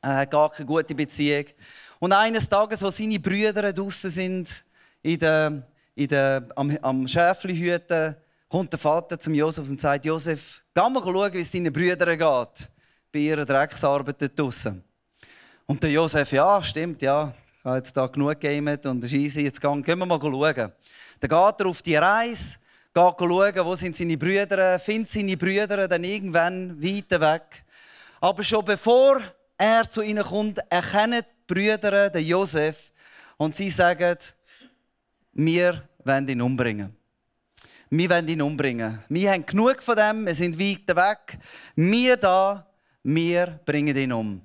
Äh, 0.01 0.27
gar 0.27 0.51
keine 0.51 0.65
gute 0.67 0.93
Beziehung. 0.93 1.45
Und 1.99 2.11
eines 2.11 2.49
Tages, 2.49 2.81
wo 2.81 2.89
seine 2.89 3.17
Brüder 3.17 3.71
draußen 3.71 4.09
sind, 4.09 4.65
in 5.01 5.19
der 5.19 5.63
in 5.95 6.07
der, 6.07 6.47
am, 6.55 6.77
am 6.81 7.07
Schäfli 7.07 7.79
kommt 8.49 8.71
der 8.71 8.79
Vater 8.79 9.19
zum 9.19 9.33
Josef 9.33 9.69
und 9.69 9.79
sagt: 9.79 10.05
Josef, 10.05 10.63
geh 10.73 10.89
mal 10.89 11.01
schauen, 11.03 11.33
wie 11.33 11.39
es 11.39 11.51
deinen 11.51 11.73
Brüdern 11.73 12.17
geht, 12.17 12.69
bei 13.11 13.19
ihrer 13.19 13.45
Drecksarbeit 13.45 14.21
dort 14.21 14.39
draussen. 14.39 14.83
Und 15.65 15.81
der 15.81 15.91
Josef: 15.91 16.31
Ja, 16.31 16.61
stimmt, 16.63 17.01
ja, 17.01 17.33
ich 17.59 17.65
habe 17.65 17.77
jetzt 17.77 17.95
da 17.95 18.07
genug 18.07 18.39
gegamet 18.39 18.85
und 18.85 19.03
es 19.03 19.11
ist 19.11 19.17
easy, 19.17 19.41
jetzt 19.41 19.61
gehen 19.61 19.85
wir 19.85 19.95
mal 19.95 20.19
schauen. 20.19 20.71
Dann 21.19 21.29
geht 21.29 21.29
er 21.29 21.65
auf 21.65 21.81
die 21.81 21.95
Reise, 21.95 22.57
geht 22.93 23.15
schauen, 23.19 23.65
wo 23.65 23.75
sind 23.75 23.95
seine 23.95 24.17
Brüder, 24.17 24.79
findet 24.79 25.11
seine 25.11 25.37
Brüder 25.37 25.87
dann 25.87 26.03
irgendwann 26.03 26.81
weiter 26.81 27.21
weg. 27.21 27.63
Aber 28.19 28.43
schon 28.43 28.65
bevor 28.65 29.21
er 29.57 29.89
zu 29.89 30.01
ihnen 30.01 30.23
kommt, 30.23 30.59
erkennen 30.69 31.21
die 31.21 31.53
Brüder 31.53 32.09
den 32.09 32.25
Josef 32.25 32.91
und 33.37 33.55
sie 33.55 33.69
sagen, 33.69 34.17
wir 35.33 35.87
wollen 36.03 36.27
ihn 36.27 36.41
umbringen. 36.41 36.95
Wir 37.89 38.09
wollen 38.09 38.27
ihn 38.27 38.41
umbringen. 38.41 39.03
Wir 39.09 39.31
haben 39.31 39.45
genug 39.45 39.81
von 39.81 39.95
dem, 39.95 40.25
wir 40.25 40.35
sind 40.35 40.59
weit 40.59 40.95
weg. 40.95 41.39
Wir 41.75 42.17
da, 42.17 42.65
wir 43.03 43.59
bringen 43.65 43.95
ihn 43.95 44.11
um. 44.11 44.41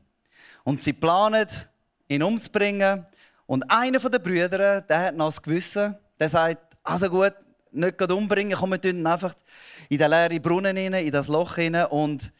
Und 0.64 0.82
sie 0.82 0.92
planen, 0.92 1.46
ihn 2.08 2.22
umzubringen. 2.22 3.06
Und 3.46 3.70
einer 3.70 3.98
der 3.98 4.18
Brüder, 4.18 4.80
der 4.80 5.00
hat 5.00 5.16
noch 5.16 5.28
das 5.28 5.42
Gewissen, 5.42 5.96
der 6.18 6.28
sagt, 6.28 6.76
also 6.82 7.08
gut, 7.08 7.34
nicht 7.70 8.00
umbringen, 8.02 8.58
komm, 8.58 8.70
wir 8.70 9.06
einfach 9.06 9.34
in 9.88 9.98
den 9.98 10.10
leeren 10.10 10.42
Brunnen 10.42 10.76
rein, 10.76 10.94
in 10.94 11.10
das 11.10 11.28
Loch 11.28 11.56
rein 11.58 11.74
und 11.86 12.32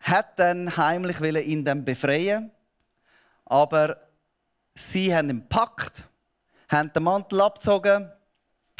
hat 0.00 0.38
dann 0.38 0.76
heimlich 0.76 1.20
ihn 1.20 1.64
dann 1.64 1.84
befreien. 1.84 2.50
Aber 3.44 3.96
sie 4.74 5.14
haben 5.14 5.30
ihn 5.30 5.40
gepackt 5.40 6.08
haben 6.68 6.92
den 6.92 7.02
Mantel 7.02 7.40
abgezogen 7.40 8.10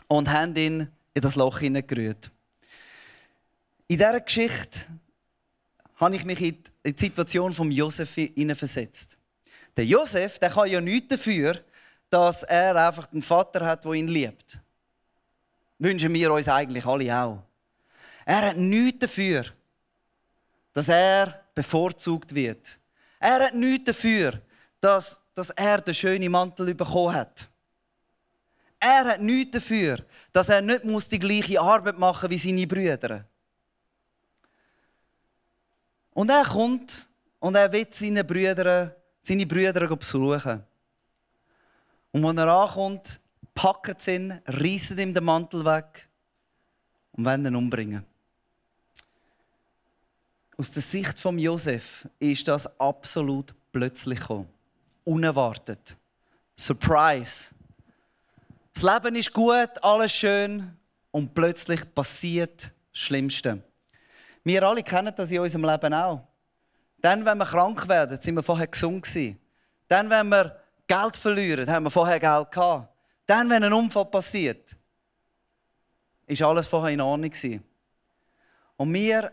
und 0.08 0.30
haben 0.30 0.56
ihn 0.56 0.88
in 1.12 1.22
das 1.22 1.34
Loch 1.34 1.58
hineingerührt. 1.58 2.30
In 3.86 3.98
dieser 3.98 4.20
Geschichte 4.20 4.80
habe 5.96 6.16
ich 6.16 6.24
mich 6.24 6.40
in 6.40 6.64
die 6.84 6.94
Situation 6.98 7.52
von 7.52 7.70
Josef 7.70 8.18
versetzt. 8.56 9.16
Der 9.76 9.84
Josef, 9.84 10.38
der 10.38 10.50
kann 10.50 10.70
ja 10.70 10.80
nichts 10.80 11.08
dafür, 11.08 11.60
dass 12.10 12.42
er 12.44 12.76
einfach 12.76 13.10
einen 13.12 13.22
Vater 13.22 13.64
hat, 13.66 13.84
der 13.84 13.92
ihn 13.92 14.08
liebt. 14.08 14.58
Wünschen 15.78 16.14
wir 16.14 16.32
uns 16.32 16.48
eigentlich 16.48 16.86
alle 16.86 17.16
auch. 17.16 17.42
Er 18.24 18.48
hat 18.48 18.56
nichts 18.56 19.00
dafür, 19.00 19.46
dass 20.72 20.88
er 20.88 21.40
bevorzugt 21.54 22.34
wird. 22.34 22.78
Er 23.18 23.46
hat 23.46 23.54
nichts 23.54 23.84
dafür, 23.86 24.40
dass, 24.80 25.20
dass 25.34 25.50
er 25.50 25.80
den 25.80 25.94
schönen 25.94 26.30
Mantel 26.30 26.74
bekommen 26.74 27.14
hat. 27.14 27.48
Er 28.86 29.06
hat 29.06 29.22
nichts 29.22 29.52
dafür, 29.52 30.04
dass 30.30 30.50
er 30.50 30.60
nicht 30.60 30.84
die 31.10 31.18
gleiche 31.18 31.58
Arbeit 31.58 31.98
machen 31.98 32.30
muss 32.30 32.44
wie 32.44 32.48
seine 32.50 32.66
Brüder. 32.66 33.24
Und 36.12 36.28
er 36.28 36.44
kommt 36.44 37.08
und 37.40 37.54
er 37.54 37.72
will 37.72 37.86
seine 37.90 38.22
Brüder, 38.22 38.94
seine 39.22 39.46
Brüder 39.46 39.96
besuchen. 39.96 40.62
Und 42.12 42.22
wenn 42.24 42.36
er 42.36 42.48
ankommt, 42.48 43.18
packen 43.54 43.96
sie 43.98 44.16
ihn, 44.16 44.42
reißen 44.44 44.98
ihm 44.98 45.14
den 45.14 45.24
Mantel 45.24 45.64
weg 45.64 46.06
und 47.12 47.24
wollen 47.24 47.46
ihn 47.46 47.56
umbringen. 47.56 48.04
Aus 50.58 50.70
der 50.72 50.82
Sicht 50.82 51.18
von 51.18 51.38
Josef 51.38 52.06
ist 52.18 52.46
das 52.48 52.66
absolut 52.78 53.54
plötzlich 53.72 54.20
gekommen. 54.20 54.50
Unerwartet. 55.04 55.96
Surprise. 56.54 57.48
Das 58.74 58.82
Leben 58.82 59.14
ist 59.14 59.32
gut, 59.32 59.70
alles 59.82 60.12
schön 60.12 60.76
und 61.12 61.32
plötzlich 61.32 61.82
passiert 61.94 62.64
das 62.64 63.00
Schlimmste. 63.00 63.62
Wir 64.42 64.64
alle 64.64 64.82
kennen 64.82 65.14
das 65.14 65.30
in 65.30 65.38
unserem 65.38 65.64
Leben 65.64 65.94
auch. 65.94 66.26
Dann, 66.98 67.24
wenn 67.24 67.38
wir 67.38 67.46
krank 67.46 67.86
werden, 67.86 68.20
sind 68.20 68.34
wir 68.34 68.42
vorher 68.42 68.66
gesund 68.66 69.04
gewesen. 69.04 69.38
Dann, 69.86 70.10
wenn 70.10 70.28
wir 70.28 70.60
Geld 70.88 71.16
verlieren, 71.16 71.70
haben 71.70 71.84
wir 71.84 71.90
vorher 71.90 72.18
Geld 72.18 72.50
gehabt. 72.50 72.88
Dann, 73.26 73.48
wenn 73.48 73.62
ein 73.62 73.72
Unfall 73.72 74.06
passiert, 74.06 74.74
ist 76.26 76.42
alles 76.42 76.66
vorher 76.66 76.92
in 76.92 77.00
Ordnung 77.00 77.30
gewesen. 77.30 77.62
Und 78.76 78.92
wir 78.92 79.30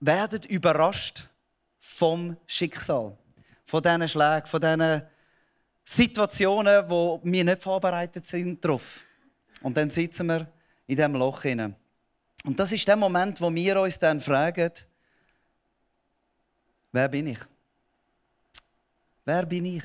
werden 0.00 0.42
überrascht 0.42 1.28
vom 1.78 2.36
Schicksal, 2.48 3.16
von 3.64 3.82
diesen 3.82 4.08
Schlägen, 4.08 4.46
von 4.46 4.60
diesen 4.60 5.02
Situationen, 5.88 6.90
wo 6.90 7.20
wir 7.22 7.44
nicht 7.44 7.62
vorbereitet 7.62 8.26
sind 8.26 8.62
darauf. 8.62 9.00
Und 9.62 9.76
dann 9.76 9.88
sitzen 9.88 10.26
wir 10.26 10.48
in 10.86 10.96
diesem 10.96 11.14
Loch 11.14 11.42
hinein. 11.42 11.76
Und 12.44 12.58
das 12.58 12.72
ist 12.72 12.86
der 12.86 12.96
Moment, 12.96 13.40
wo 13.40 13.54
wir 13.54 13.80
uns 13.80 13.98
dann 13.98 14.20
fragen, 14.20 14.72
wer 16.90 17.08
bin 17.08 17.28
ich? 17.28 17.38
Wer 19.24 19.46
bin 19.46 19.64
ich? 19.64 19.84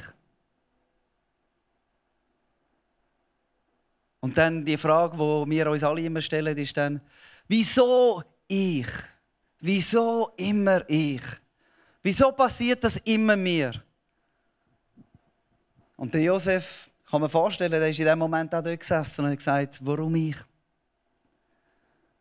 Und 4.20 4.38
dann 4.38 4.66
die 4.66 4.78
Frage, 4.78 5.18
die 5.18 5.52
wir 5.52 5.70
uns 5.70 5.84
alle 5.84 6.02
immer 6.02 6.22
stellen, 6.22 6.58
ist 6.58 6.78
dann, 6.78 7.02
wieso 7.48 8.24
ich? 8.48 8.88
Wieso 9.60 10.34
immer 10.38 10.88
ich? 10.90 11.24
Wieso 12.02 12.32
passiert 12.32 12.84
das 12.84 12.98
immer 12.98 13.36
mir? 13.36 13.84
Und 16.02 16.16
der 16.16 16.24
Josef, 16.24 16.90
kann 17.12 17.22
man 17.22 17.30
vorstellen, 17.30 17.70
der 17.70 17.88
ist 17.88 18.00
in 18.00 18.06
dem 18.06 18.18
Moment 18.18 18.56
auch 18.56 18.64
dort 18.64 18.80
gesessen 18.80 19.24
und 19.24 19.30
hat 19.30 19.38
gesagt, 19.38 19.78
warum 19.86 20.16
ich? 20.16 20.36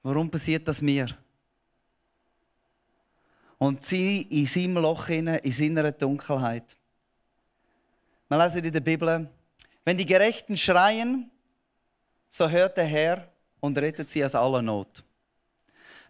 Warum 0.03 0.31
passiert 0.31 0.69
das 0.69 0.83
mir? 0.83 1.17
Und 3.57 3.83
sie 3.83 4.21
in 4.21 4.45
seinem 4.45 4.75
Loch, 4.75 5.09
in 5.09 5.51
seiner 5.51 5.93
Dunkelheit. 5.93 6.77
Wir 8.29 8.45
lesen 8.45 8.63
in 8.67 8.73
der 8.75 8.81
Bibel, 8.81 9.27
wenn 9.87 9.97
die 9.97 10.05
Gerechten 10.05 10.59
schreien, 10.59 11.31
so 12.29 12.51
hört 12.51 12.77
der 12.77 12.85
Herr 12.85 13.29
und 13.61 13.79
rettet 13.79 14.11
sie 14.11 14.23
aus 14.23 14.35
aller 14.35 14.61
Not. 14.61 15.03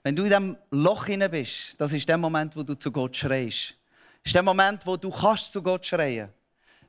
Wenn 0.02 0.16
du 0.16 0.24
in 0.24 0.28
diesem 0.28 0.56
Loch 0.72 1.06
hinein 1.06 1.30
bist, 1.30 1.76
das 1.78 1.92
ist 1.92 2.08
der 2.08 2.18
Moment, 2.18 2.56
wo 2.56 2.64
du 2.64 2.74
zu 2.74 2.90
Gott 2.90 3.16
schreist. 3.16 3.76
Das 4.24 4.30
ist 4.30 4.34
der 4.34 4.42
Moment, 4.42 4.84
wo 4.84 4.96
du 4.96 5.08
kannst 5.08 5.52
zu 5.52 5.62
Gott 5.62 5.86
schreien. 5.86 6.30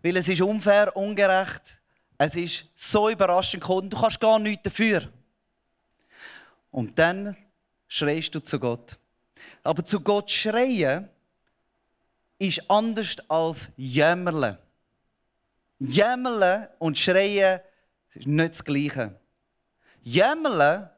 Weil 0.02 0.18
es 0.18 0.28
ist 0.28 0.42
unfair, 0.42 0.96
ungerecht, 0.96 1.78
es 2.18 2.36
ist 2.36 2.66
so 2.76 3.10
überraschend 3.10 3.62
gekommen, 3.62 3.90
du 3.90 4.00
kannst 4.00 4.20
gar 4.20 4.40
nichts 4.40 4.64
dafür. 4.64 5.12
Und 6.72 6.98
dann 6.98 7.36
schreist 7.88 8.34
du 8.34 8.40
zu 8.40 8.60
Gott. 8.60 8.98
Aber 9.64 9.84
zu 9.86 10.00
Gott 10.00 10.32
schreien 10.32 11.10
ist 12.40 12.70
anders 12.70 13.16
als 13.28 13.70
jämmerle. 13.76 14.58
Jämmerle 15.80 16.70
und 16.80 16.98
schreien 16.98 17.60
ist 18.14 18.28
nicht 18.28 18.54
das 18.54 18.64
Gleiche. 18.64 19.20
Jämmerle 20.04 20.92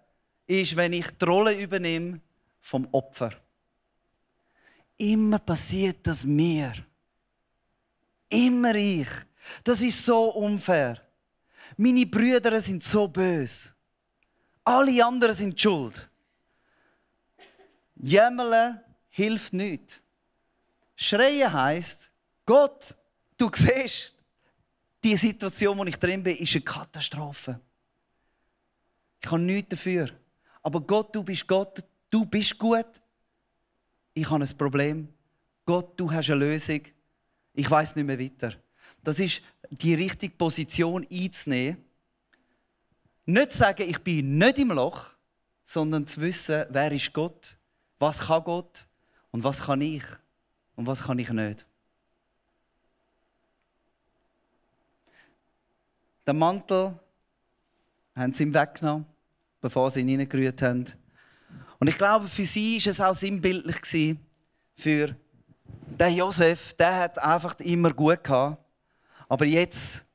ist, 0.45 0.75
wenn 0.75 0.93
ich 0.93 1.10
die 1.10 1.25
Rolle 1.25 1.53
übernehme 1.53 2.22
vom 2.62 2.88
Opfer. 2.91 3.31
Immer 4.98 5.39
passiert 5.39 6.05
das 6.07 6.24
mir. 6.24 6.74
Immer 8.34 8.74
ich. 8.74 9.08
Das 9.63 9.80
ist 9.82 10.04
so 10.04 10.32
unfair. 10.32 11.00
Meine 11.78 12.06
Brüder 12.06 12.60
sind 12.60 12.84
so 12.84 13.08
böse. 13.08 13.74
Alle 14.63 15.06
anderen 15.06 15.36
sind 15.36 15.60
schuld. 15.60 16.10
Jämmerle 17.96 18.84
hilft 19.10 19.54
nicht. 19.54 20.02
Schreien 20.96 21.52
heißt, 21.52 22.10
Gott, 22.46 22.96
du 23.38 23.52
siehst, 23.54 24.16
die 25.04 25.16
Situation, 25.16 25.78
wo 25.78 25.84
ich 25.84 25.98
drin 25.98 26.24
bin, 26.24 26.38
ist 26.38 26.56
eine 26.56 26.63
Katastrophe. 26.63 27.60
Ich 29.22 29.30
habe 29.30 29.42
nichts 29.42 29.70
dafür. 29.70 30.10
Aber 30.63 30.82
Gott, 30.82 31.13
du 31.16 31.24
bist 31.24 31.46
Gott, 31.46 31.84
du 32.10 32.25
bist 32.25 32.58
gut. 32.58 32.86
Ich 34.13 34.30
habe 34.30 34.44
ein 34.44 34.58
Problem. 34.58 35.08
Gott, 35.66 36.00
du 36.00 36.12
hast 36.12 36.30
eine 36.30 36.46
Lösung. 36.46 36.82
Ich 37.53 37.69
weiß 37.69 37.95
nicht 37.95 38.05
mehr 38.05 38.19
weiter. 38.19 38.53
Das 39.03 39.19
ist 39.19 39.41
die 39.69 39.93
richtige 39.93 40.36
Position 40.36 41.05
einzunehmen. 41.10 41.83
Nicht 43.25 43.51
zu 43.51 43.57
sagen, 43.60 43.89
ich 43.89 44.00
bin 44.00 44.38
nicht 44.38 44.60
im 44.60 44.72
Loch, 44.72 45.12
sondern 45.65 46.05
zu 46.07 46.19
wissen, 46.22 46.65
wer 46.69 46.91
ist 46.91 47.13
Gott, 47.13 47.57
was 48.00 48.19
kann 48.19 48.43
Gott 48.43 48.86
und 49.31 49.43
was 49.43 49.63
kann 49.63 49.81
ich 49.81 50.03
und 50.75 50.88
was 50.88 51.03
kann 51.03 51.19
ich 51.19 51.29
nicht. 51.29 51.65
Den 56.25 56.38
Mantel 56.38 56.98
haben 58.15 58.33
sie 58.33 58.43
ihm 58.43 58.53
weggenommen, 58.53 59.05
bevor 59.62 59.89
sie 59.89 60.01
ihn 60.01 60.07
hineingerührt 60.07 60.62
haben. 60.62 60.86
Und 61.79 61.88
ich 61.88 61.98
glaube, 61.98 62.27
für 62.27 62.45
sie 62.45 62.79
war 62.79 62.91
es 62.91 63.01
auch 63.01 63.13
sinnbildlich 63.13 64.17
für 64.75 65.15
den 65.65 66.15
Josef. 66.15 66.74
Der 66.74 67.00
hat 67.00 67.20
einfach 67.20 67.60
immer 67.60 67.93
gut 67.93 68.24
gehabt. 68.24 68.58
Aber 69.29 69.46
jetzt 69.46 70.05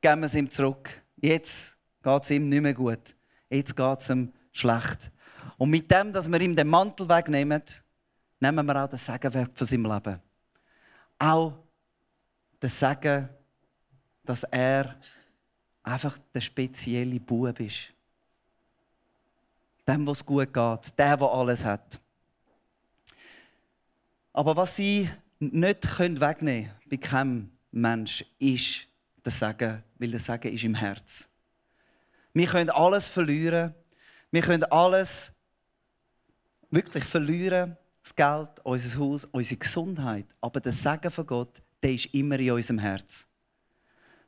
geben 0.00 0.20
wir 0.20 0.26
es 0.26 0.34
ihm 0.34 0.50
zurück. 0.50 1.02
Jetzt 1.16 1.76
geht 2.02 2.22
es 2.22 2.30
ihm 2.30 2.48
nicht 2.48 2.62
mehr 2.62 2.74
gut. 2.74 3.14
Jetzt 3.50 3.76
geht 3.76 4.00
es 4.00 4.10
ihm 4.10 4.32
schlecht. 4.52 5.10
Und 5.58 5.70
mit 5.70 5.90
dem, 5.90 6.12
dass 6.12 6.30
wir 6.30 6.40
ihm 6.40 6.54
den 6.54 6.68
Mantel 6.68 7.08
wegnehmen, 7.08 7.62
nehmen 8.40 8.66
wir 8.66 8.84
auch 8.84 8.88
den 8.88 8.98
Segenwert 8.98 9.56
von 9.56 9.66
seinem 9.66 9.86
Leben. 9.86 10.20
Auch 11.18 11.52
den 12.62 12.68
Segen, 12.68 13.28
dass 14.24 14.42
er 14.44 14.96
einfach 15.82 16.18
der 16.34 16.40
spezielle 16.40 17.20
Bub 17.20 17.58
ist. 17.60 17.92
Dem, 19.86 20.06
was 20.06 20.26
gut 20.26 20.52
geht, 20.52 20.98
der, 20.98 21.16
der 21.16 21.28
alles 21.28 21.64
hat. 21.64 22.00
Aber 24.36 24.54
was 24.54 24.76
sie 24.76 25.08
nicht 25.38 25.98
wegnehmen 25.98 26.20
können 26.20 26.70
bei 26.90 26.96
keinem 26.98 27.50
Mensch, 27.70 28.22
ist 28.38 28.86
der 29.24 29.32
Segen, 29.32 29.82
weil 29.98 30.10
der 30.10 30.20
Segen 30.20 30.52
ist 30.52 30.62
im 30.62 30.74
Herz. 30.74 31.26
Wir 32.34 32.46
können 32.46 32.68
alles 32.68 33.08
verlieren. 33.08 33.74
Wir 34.30 34.42
können 34.42 34.64
alles 34.64 35.32
wirklich 36.70 37.04
verlieren. 37.04 37.78
Das 38.02 38.14
Geld, 38.14 38.50
unser 38.62 38.98
Haus, 38.98 39.24
unsere 39.24 39.56
Gesundheit. 39.56 40.26
Aber 40.42 40.60
der 40.60 40.72
Segen 40.72 41.10
von 41.10 41.26
Gott, 41.26 41.62
der 41.82 41.94
ist 41.94 42.12
immer 42.12 42.38
in 42.38 42.50
unserem 42.50 42.80
Herz. 42.80 43.26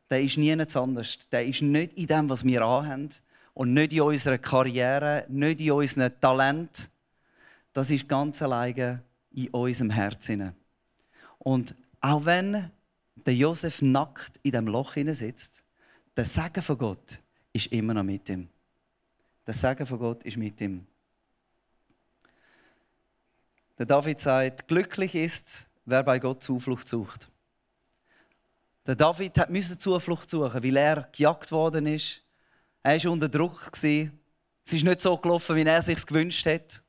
Der 0.08 0.22
ist 0.22 0.38
nie 0.38 0.52
anders. 0.52 1.18
Der 1.30 1.44
ist 1.44 1.60
nicht 1.60 1.92
in 1.92 2.06
dem, 2.06 2.30
was 2.30 2.42
wir 2.46 2.62
anhaben. 2.62 3.10
Und 3.52 3.74
nicht 3.74 3.92
in 3.92 4.00
unserer 4.00 4.38
Karriere, 4.38 5.26
nicht 5.28 5.60
in 5.60 5.72
unserem 5.72 6.18
Talent. 6.18 6.88
Das 7.74 7.90
ist 7.90 8.08
ganz 8.08 8.40
alleine 8.40 9.02
in 9.45 9.49
unserem 9.50 9.90
Herzen. 9.90 10.54
Und 11.38 11.75
auch 12.00 12.25
wenn 12.25 12.71
der 13.14 13.35
Josef 13.35 13.83
nackt 13.83 14.38
in 14.42 14.52
dem 14.52 14.66
Loch 14.66 14.95
sitzt, 14.95 15.62
der 16.16 16.25
Segen 16.25 16.62
von 16.62 16.78
Gott 16.78 17.21
ist 17.52 17.66
immer 17.68 17.95
noch 17.95 18.02
mit 18.02 18.28
ihm. 18.28 18.49
Der 19.47 19.54
Segen 19.54 19.87
von 19.87 19.99
Gott 19.99 20.23
ist 20.25 20.37
mit 20.37 20.61
ihm. 20.61 20.87
Der 23.78 23.87
David 23.87 24.21
sagt, 24.21 24.66
glücklich 24.66 25.14
ist, 25.14 25.66
wer 25.85 26.02
bei 26.02 26.18
Gott 26.18 26.42
Zuflucht 26.42 26.88
sucht. 26.88 27.30
Der 28.87 28.97
David 28.97 29.49
musste 29.50 29.78
Zuflucht 29.78 30.30
suchen, 30.30 30.62
weil 30.62 30.76
er 30.76 31.09
gejagt 31.12 31.52
worden 31.52 31.87
ist. 31.87 32.25
Er 32.83 33.02
war 33.04 33.12
unter 33.12 33.28
Druck. 33.28 33.71
Es 33.73 33.85
ist 33.85 34.85
nicht 34.85 35.00
so 35.00 35.16
gelaufen, 35.16 35.54
wie 35.54 35.62
er 35.62 35.83
sich 35.83 36.04
gewünscht 36.04 36.47
hat. 36.47 36.83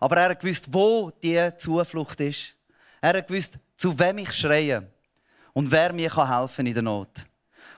Aber 0.00 0.16
er 0.16 0.30
hat 0.30 0.40
gewusst, 0.40 0.66
wo 0.70 1.12
die 1.22 1.52
Zuflucht 1.58 2.20
ist. 2.20 2.56
Er 3.00 3.18
hat 3.18 3.28
gewusst, 3.28 3.58
zu 3.76 3.96
wem 3.98 4.18
ich 4.18 4.32
schreie 4.32 4.90
und 5.52 5.70
wer 5.70 5.92
mir 5.92 6.10
helfen 6.10 6.56
kann 6.56 6.66
in 6.66 6.74
der 6.74 6.82
Not. 6.82 7.26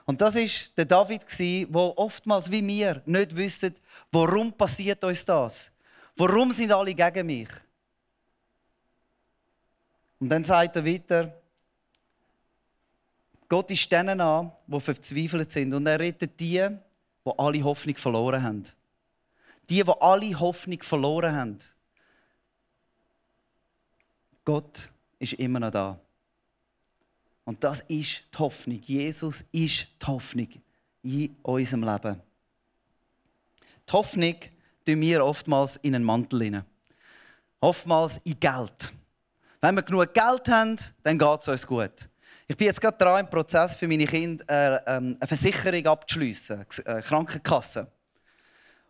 Und 0.05 0.19
das 0.19 0.35
ist 0.35 0.77
der 0.77 0.85
David, 0.85 1.23
der 1.39 1.97
oftmals 1.97 2.49
wie 2.49 2.65
wir 2.65 3.01
nicht 3.05 3.35
wüsste, 3.35 3.73
warum 4.11 4.51
passiert 4.51 5.03
uns 5.03 5.23
das? 5.23 5.71
Warum 6.15 6.51
sind 6.51 6.71
alle 6.71 6.93
gegen 6.93 7.25
mich? 7.25 7.49
Und 10.19 10.29
dann 10.29 10.43
sagt 10.43 10.75
er 10.75 10.85
weiter, 10.85 11.41
Gott 13.49 13.71
ist 13.71 13.91
denen 13.91 14.21
an, 14.21 14.51
die 14.67 14.79
verzweifelt 14.79 15.51
sind. 15.51 15.73
Und 15.73 15.85
er 15.85 15.99
rettet 15.99 16.39
die, 16.39 16.67
die 17.25 17.31
alle 17.37 17.63
Hoffnung 17.63 17.95
verloren 17.95 18.41
haben. 18.41 18.63
Die, 19.69 19.83
die 19.83 19.91
alle 19.99 20.39
Hoffnung 20.39 20.81
verloren 20.81 21.35
haben. 21.35 21.59
Gott 24.45 24.89
ist 25.19 25.33
immer 25.33 25.59
noch 25.59 25.71
da. 25.71 25.99
Und 27.45 27.63
das 27.63 27.81
ist 27.81 28.23
die 28.33 28.37
Hoffnung. 28.37 28.81
Jesus 28.81 29.43
ist 29.51 29.87
die 30.01 30.05
Hoffnung 30.05 30.47
in 31.03 31.35
unserem 31.41 31.83
Leben. 31.83 32.21
Die 33.87 33.93
Hoffnung 33.93 34.35
tun 34.85 35.01
wir 35.01 35.25
oftmals 35.25 35.77
in 35.77 35.95
einen 35.95 36.03
Mantel 36.03 36.43
hinein. 36.43 36.65
Oftmals 37.59 38.19
in 38.23 38.39
Geld. 38.39 38.93
Wenn 39.61 39.75
wir 39.75 39.83
genug 39.83 40.13
Geld 40.13 40.49
haben, 40.49 40.77
dann 41.03 41.17
geht 41.17 41.41
es 41.41 41.47
uns 41.47 41.67
gut. 41.67 42.09
Ich 42.47 42.57
bin 42.57 42.67
jetzt 42.67 42.81
gerade 42.81 42.97
dran 42.97 43.21
im 43.21 43.29
Prozess 43.29 43.75
für 43.75 43.87
meine 43.87 44.05
Kinder 44.05 44.45
äh, 44.49 44.97
ähm, 44.97 45.17
eine 45.19 45.27
Versicherung 45.27 45.85
abzuschließen, 45.87 46.65
eine 46.85 46.99
äh, 46.99 47.01
Krankenkasse. 47.01 47.87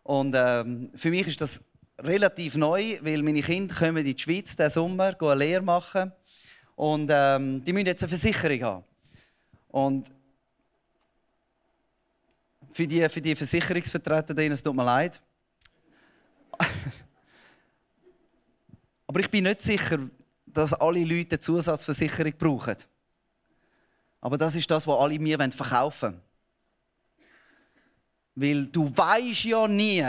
Und 0.01 0.33
ähm, 0.35 0.91
für 0.95 1.11
mich 1.11 1.27
ist 1.27 1.41
das 1.41 1.61
relativ 1.99 2.55
neu, 2.55 2.99
weil 3.01 3.21
meine 3.21 3.41
Kinder 3.41 3.73
kommen 3.75 3.97
in 3.97 4.15
die 4.15 4.21
Schweiz 4.21 4.55
diesen 4.55 4.69
Sommer 4.69 5.15
eine 5.19 5.35
Lehre 5.35 5.61
machen 5.61 6.11
und 6.75 7.09
ähm, 7.11 7.63
die 7.63 7.73
müssen 7.73 7.87
jetzt 7.87 8.03
eine 8.03 8.09
Versicherung 8.09 8.61
haben. 8.61 8.83
Und 9.69 10.11
für 12.71 12.87
die, 12.87 13.07
für 13.09 13.21
die 13.21 13.35
Versicherungsvertreter, 13.35 14.33
denen 14.33 14.53
es 14.53 14.63
tut 14.63 14.75
mir 14.75 14.83
leid. 14.83 15.21
Aber 19.07 19.19
ich 19.19 19.29
bin 19.29 19.43
nicht 19.43 19.61
sicher, 19.61 20.09
dass 20.45 20.73
alle 20.73 21.03
Leute 21.03 21.31
eine 21.31 21.39
Zusatzversicherung 21.39 22.33
brauchen. 22.37 22.77
Aber 24.21 24.37
das 24.37 24.55
ist 24.55 24.69
das, 24.71 24.87
was 24.87 24.99
alle 24.99 25.19
mir 25.19 25.37
verkaufen 25.51 26.13
wollen. 26.13 26.21
Weil 28.35 28.65
du 28.67 28.89
weißt 28.95 29.43
ja 29.43 29.67
nie, 29.67 30.03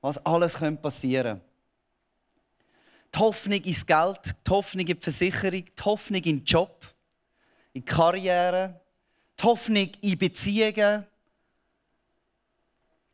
was 0.00 0.18
alles 0.24 0.54
passieren 0.54 1.40
könnte. 1.40 1.50
Die 3.14 3.18
Hoffnung 3.18 3.62
ins 3.62 3.84
Geld, 3.86 4.36
die 4.46 4.50
Hoffnung 4.50 4.86
in 4.86 4.96
die 4.96 5.02
Versicherung, 5.02 5.64
die 5.64 5.82
Hoffnung 5.82 6.22
in 6.22 6.38
den 6.38 6.44
Job, 6.44 6.86
in 7.72 7.82
die 7.82 7.86
Karriere, 7.86 8.80
die 9.38 9.42
Hoffnung 9.44 9.90
in 10.00 10.18
Beziehungen. 10.18 11.06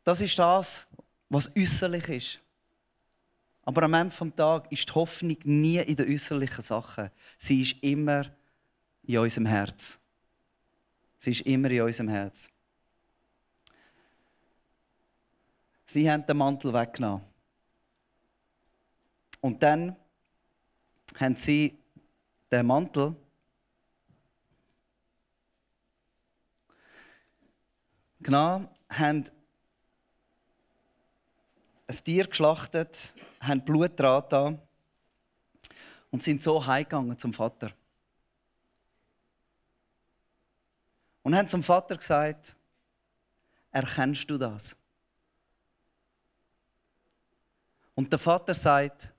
Das 0.03 0.21
ist 0.21 0.37
das, 0.37 0.87
was 1.29 1.51
äußerlich 1.57 2.09
ist. 2.09 2.39
Aber 3.63 3.83
am 3.83 3.93
Ende 3.95 4.15
des 4.15 4.35
Tages 4.35 4.71
ist 4.71 4.89
die 4.89 4.93
Hoffnung 4.93 5.37
nie 5.43 5.79
in 5.79 5.95
den 5.95 6.13
äußerlichen 6.13 6.63
Sachen. 6.63 7.09
Sie 7.37 7.61
ist 7.61 7.83
immer 7.83 8.25
in 9.03 9.17
unserem 9.17 9.45
Herz. 9.45 9.97
Sie 11.17 11.31
ist 11.31 11.41
immer 11.41 11.69
in 11.71 11.81
unserem 11.81 12.07
Herz. 12.07 12.47
Sie 15.87 16.09
haben 16.09 16.25
den 16.25 16.37
Mantel 16.37 16.73
weggenommen. 16.73 17.25
Und 19.39 19.63
dann 19.63 19.95
haben 21.17 21.35
sie 21.37 21.77
den 22.51 22.65
Mantel 22.65 23.15
genommen, 28.19 28.67
haben 28.89 29.25
ein 31.87 32.03
Tier 32.03 32.27
geschlachtet, 32.27 33.13
haben 33.39 33.63
Blut 33.63 33.97
dran 33.97 34.59
und 36.11 36.21
sind 36.21 36.43
so 36.43 36.65
heimgegangen 36.65 37.17
zum 37.17 37.33
Vater. 37.33 37.71
Und 41.23 41.35
haben 41.35 41.47
zum 41.47 41.63
Vater 41.63 41.95
gesagt, 41.95 42.55
erkennst 43.71 44.29
du 44.29 44.37
das? 44.37 44.75
Und 47.97 48.11
der 48.11 48.19
Vater 48.19 48.53
sagt, 48.53 49.11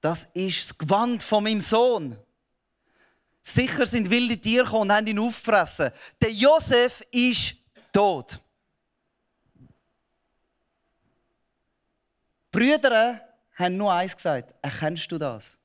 das 0.00 0.28
ist 0.34 0.70
das 0.70 0.78
Gewand 0.78 1.20
von 1.20 1.42
meinem 1.42 1.60
Sohn. 1.60 2.16
Sicher 3.42 3.88
sind 3.88 4.08
wilde 4.08 4.40
Tiere 4.40 4.62
gekommen 4.62 4.82
und 4.82 4.92
haben 4.92 5.06
ihn 5.08 5.18
auffressen. 5.18 5.90
Der 6.22 6.30
Josef 6.30 7.02
ist 7.10 7.56
tot. 7.92 8.40
Die 9.58 9.66
Brüder 12.52 13.20
haben 13.54 13.76
nur 13.78 13.92
eins 13.92 14.14
gesagt: 14.14 14.54
Erkennst 14.62 15.10
du 15.10 15.18
das? 15.18 15.58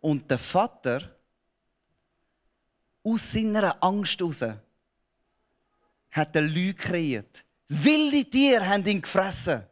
Und 0.00 0.30
der 0.30 0.38
Vater, 0.38 1.14
aus 3.04 3.32
seiner 3.32 3.82
Angst 3.84 4.18
heraus, 4.18 4.44
hat 6.10 6.34
eine 6.34 6.46
Lüge 6.46 6.72
kreiert. 6.72 7.44
Wilde 7.68 8.24
Tiere 8.24 8.66
haben 8.66 8.86
ihn 8.86 9.02
gefressen. 9.02 9.64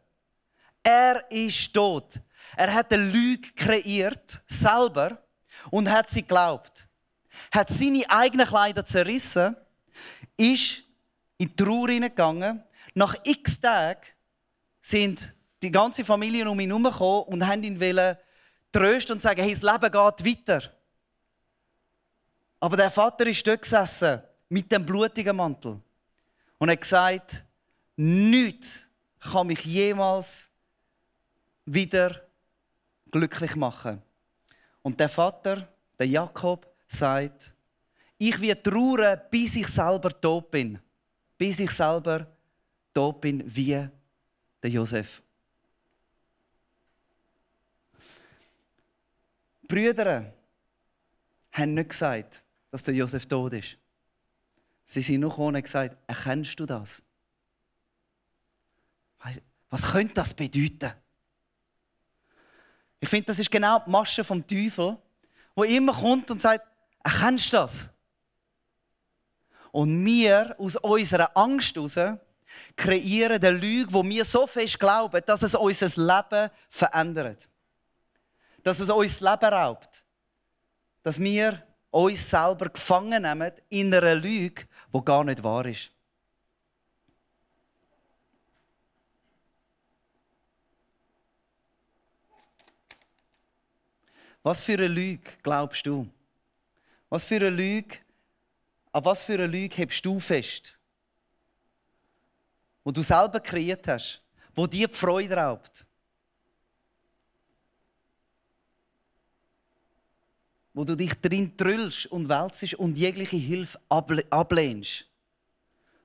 Er 0.83 1.29
ist 1.31 1.73
tot. 1.73 2.21
Er 2.55 2.73
hat 2.73 2.93
eine 2.93 3.03
Lüge 3.03 3.51
kreiert, 3.53 4.41
selber, 4.47 5.21
und 5.71 5.89
hat 5.89 6.09
sie 6.09 6.21
geglaubt. 6.21 6.87
Hat 7.51 7.69
seine 7.69 8.09
eigenen 8.09 8.47
Kleider 8.47 8.85
zerrissen, 8.85 9.55
ist 10.37 10.83
in 11.37 11.49
die 11.49 11.55
Trauer 11.55 11.89
hineingegangen. 11.89 12.63
Nach 12.93 13.15
x 13.23 13.59
Tagen 13.59 14.01
sind 14.81 15.33
die 15.61 15.71
ganze 15.71 16.05
Familie 16.05 16.49
um 16.49 16.59
ihn 16.59 16.69
herumgekommen 16.69 17.23
und 17.23 17.45
haben 17.45 17.63
ihn 17.63 17.79
trösten 18.71 19.13
und 19.13 19.21
sagen, 19.21 19.41
hey, 19.41 19.53
das 19.53 19.61
Leben 19.61 19.91
geht 19.91 20.47
weiter. 20.47 20.71
Aber 22.59 22.77
der 22.77 22.91
Vater 22.91 23.25
ist 23.27 23.45
dort 23.45 23.61
gesessen 23.61 24.21
mit 24.49 24.71
dem 24.71 24.85
blutigen 24.85 25.35
Mantel 25.35 25.79
und 26.57 26.71
hat 26.71 26.81
gesagt, 26.81 27.43
nichts 27.97 28.87
kann 29.19 29.47
mich 29.47 29.65
jemals 29.65 30.47
wieder 31.65 32.21
glücklich 33.11 33.55
machen. 33.55 34.01
Und 34.81 34.99
der 34.99 35.09
Vater, 35.09 35.67
der 35.99 36.07
Jakob, 36.07 36.65
sagt, 36.87 37.53
ich 38.17 38.39
werde 38.39 38.63
trauern, 38.63 39.21
bis 39.29 39.55
ich 39.55 39.67
selber 39.67 40.09
tot 40.21 40.49
bin. 40.49 40.79
Bis 41.37 41.59
ich 41.59 41.71
selber 41.71 42.25
tot 42.93 43.21
bin, 43.21 43.43
wie 43.45 43.87
der 44.63 44.69
Josef. 44.69 45.21
Die 49.61 49.67
Brüder 49.67 50.33
haben 51.51 51.73
nicht 51.73 51.89
gesagt, 51.89 52.41
dass 52.71 52.83
der 52.83 52.93
Josef 52.93 53.25
tot 53.25 53.53
ist. 53.53 53.77
Sie 54.85 55.01
sind 55.01 55.19
noch 55.19 55.37
ohne 55.37 55.61
gesagt, 55.61 55.97
erkennst 56.07 56.57
du 56.59 56.65
das? 56.65 57.01
Was 59.69 59.83
könnte 59.83 60.13
das 60.13 60.33
bedeuten? 60.33 60.93
Ich 62.99 63.09
finde, 63.09 63.27
das 63.27 63.39
ist 63.39 63.51
genau 63.51 63.79
die 63.79 63.89
Masche 63.89 64.23
vom 64.23 64.45
Teufel, 64.45 64.97
wo 65.55 65.63
immer 65.63 65.93
kommt 65.93 66.31
und 66.31 66.41
sagt, 66.41 66.65
erkennst 67.03 67.53
du 67.53 67.57
das? 67.57 67.89
Und 69.71 70.05
wir 70.05 70.55
aus 70.57 70.75
unserer 70.77 71.35
Angst 71.37 71.75
heraus 71.75 72.19
kreieren 72.75 73.43
eine 73.43 73.51
Lüge, 73.51 73.93
wo 73.93 74.03
wir 74.03 74.25
so 74.25 74.47
fest 74.47 74.79
glauben, 74.79 75.21
dass 75.25 75.43
es 75.43 75.53
unser 75.53 75.87
Leben 75.87 76.49
verändert. 76.69 77.47
Dass 78.63 78.79
es 78.79 78.89
uns 78.89 79.19
das 79.19 79.21
Leben 79.41 79.53
raubt. 79.53 80.03
Dass 81.03 81.19
wir 81.19 81.63
uns 81.91 82.29
selber 82.29 82.69
gefangen 82.69 83.23
nehmen 83.23 83.51
in 83.69 83.93
einer 83.93 84.15
Lüge, 84.15 84.63
die 84.93 85.05
gar 85.05 85.23
nicht 85.23 85.43
wahr 85.43 85.65
ist. 85.65 85.91
Was 94.47 94.61
für 94.61 94.75
eine 94.75 94.87
Lüge 94.87 95.29
glaubst 95.43 95.85
du? 95.85 96.07
Was 97.09 97.25
für 97.25 97.35
eine 97.35 97.49
Lüge, 97.49 97.97
an 98.93 99.03
was 99.03 99.21
für 99.21 99.33
eine 99.33 99.45
Lüge 99.45 99.75
hebst 99.75 100.05
du 100.05 100.21
fest? 100.21 100.77
Wo 102.81 102.91
du 102.91 103.03
selber 103.03 103.41
kreiert 103.41 103.85
hast, 103.89 104.21
wo 104.55 104.65
dir 104.65 104.87
die 104.87 104.93
Freude 104.93 105.35
raubt. 105.35 105.85
Wo 110.73 110.85
du 110.85 110.95
dich 110.95 111.13
drin 111.15 111.57
trüllst 111.57 112.05
und 112.05 112.29
wälzest 112.29 112.75
und 112.75 112.97
jegliche 112.97 113.35
Hilfe 113.35 113.81
ablehnst. 113.89 115.07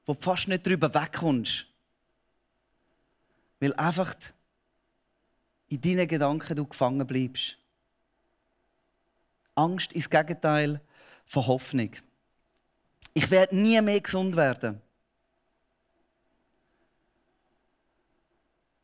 Wo 0.04 0.14
du 0.14 0.20
fast 0.20 0.48
nicht 0.48 0.66
drüber 0.66 0.92
wegkommst. 0.92 1.64
Weil 3.60 3.72
einfach 3.74 4.16
in 5.68 5.80
deinen 5.80 6.08
Gedanken 6.08 6.56
du 6.56 6.66
gefangen 6.66 7.06
bleibst. 7.06 7.61
Angst 9.54 9.92
ist 9.92 10.12
das 10.12 10.20
Gegenteil 10.20 10.80
von 11.26 11.46
Hoffnung. 11.46 11.90
Ich 13.14 13.30
werde 13.30 13.56
nie 13.56 13.80
mehr 13.80 14.00
gesund 14.00 14.34
werden. 14.34 14.80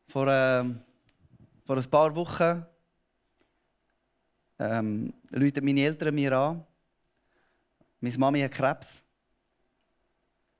Vor, 0.07 0.27
äh, 0.27 0.65
vor 1.65 1.77
ein 1.77 1.89
paar 1.89 2.15
Wochen 2.15 2.65
ähm, 4.59 5.13
rufen 5.33 5.65
meine 5.65 5.81
Eltern 5.81 6.15
mir 6.15 6.33
an. 6.33 6.65
Meine 8.01 8.17
Mami 8.17 8.41
hat 8.41 8.51
Krebs, 8.51 9.03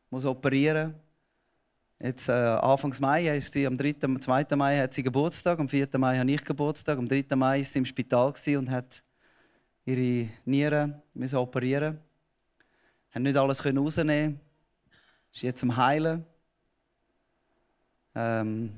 muss 0.10 0.26
operieren. 0.26 0.96
Jetzt, 2.00 2.30
äh, 2.30 2.32
Anfangs 2.32 3.00
Mai, 3.00 3.36
ist 3.36 3.54
sie, 3.54 3.68
am 3.68 3.78
3., 3.78 4.20
2. 4.20 4.56
Mai 4.56 4.80
hat 4.80 4.94
sie 4.94 5.04
Geburtstag, 5.04 5.60
am 5.60 5.68
4. 5.68 5.90
Mai 5.98 6.18
habe 6.18 6.32
ich 6.32 6.44
Geburtstag, 6.44 6.98
am 6.98 7.08
3. 7.08 7.36
Mai 7.36 7.58
war 7.58 7.64
sie 7.64 7.80
im 7.80 7.86
Spital 7.86 8.34
und 8.58 8.72
hat 8.72 9.04
ihre 9.90 10.30
Nieren 10.46 11.02
müssen 11.14 11.38
operieren. 11.38 12.00
Haben 13.12 13.24
nicht 13.24 13.38
alles 13.38 13.66
rausnehmen. 13.66 14.40
Ist 15.34 15.42
jetzt 15.42 15.64
am 15.64 15.76
Heilen. 15.76 16.26
Ähm, 18.16 18.78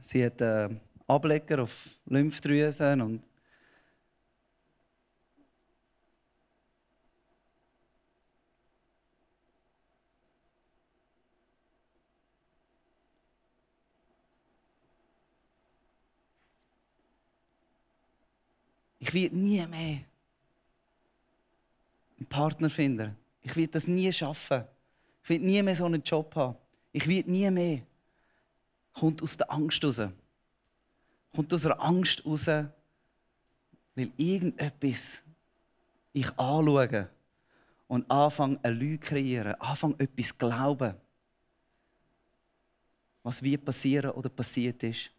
Sie 0.00 0.24
hat 0.24 0.40
äh, 0.40 0.68
Ablecker 1.06 1.62
auf 1.62 1.98
Lymphdrüsen 2.06 3.00
und 3.00 3.22
Ich 19.02 19.14
werde 19.14 19.36
nie 19.36 19.66
mehr 19.66 20.09
einen 22.20 22.28
Partner 22.28 22.70
finden. 22.70 23.16
Ich 23.42 23.56
werde 23.56 23.72
das 23.72 23.86
nie 23.86 24.12
schaffen. 24.12 24.64
Ich 25.22 25.30
werde 25.30 25.44
nie 25.44 25.62
mehr 25.62 25.74
so 25.74 25.86
einen 25.86 26.02
Job 26.02 26.34
haben. 26.36 26.56
Ich 26.92 27.08
werde 27.08 27.30
nie 27.30 27.50
mehr. 27.50 27.82
Kommt 28.92 29.22
aus 29.22 29.36
der 29.36 29.50
Angst 29.50 29.84
raus. 29.84 30.00
Kommt 31.34 31.52
aus 31.52 31.62
der 31.62 31.80
Angst 31.80 32.24
raus, 32.24 32.46
weil 32.46 34.10
irgendetwas 34.16 35.22
ich 36.12 36.28
anschaue 36.38 37.08
und 37.86 38.10
anfange 38.10 38.58
eine 38.62 38.74
Lüge 38.74 38.98
kreieren, 38.98 39.54
anfange 39.60 39.94
etwas 39.98 40.28
zu 40.28 40.34
glauben, 40.34 40.94
was 43.22 43.42
wie 43.42 43.56
passieren 43.56 44.10
oder 44.10 44.28
passiert 44.28 44.82
ist. 44.82 45.10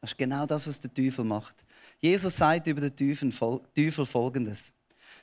Das 0.00 0.12
ist 0.12 0.18
genau 0.18 0.46
das, 0.46 0.66
was 0.66 0.80
der 0.80 0.92
Teufel 0.92 1.24
macht. 1.24 1.54
Jesus 2.00 2.36
sagt 2.36 2.66
über 2.66 2.88
den 2.88 2.94
Teufel 2.94 4.06
Folgendes. 4.06 4.72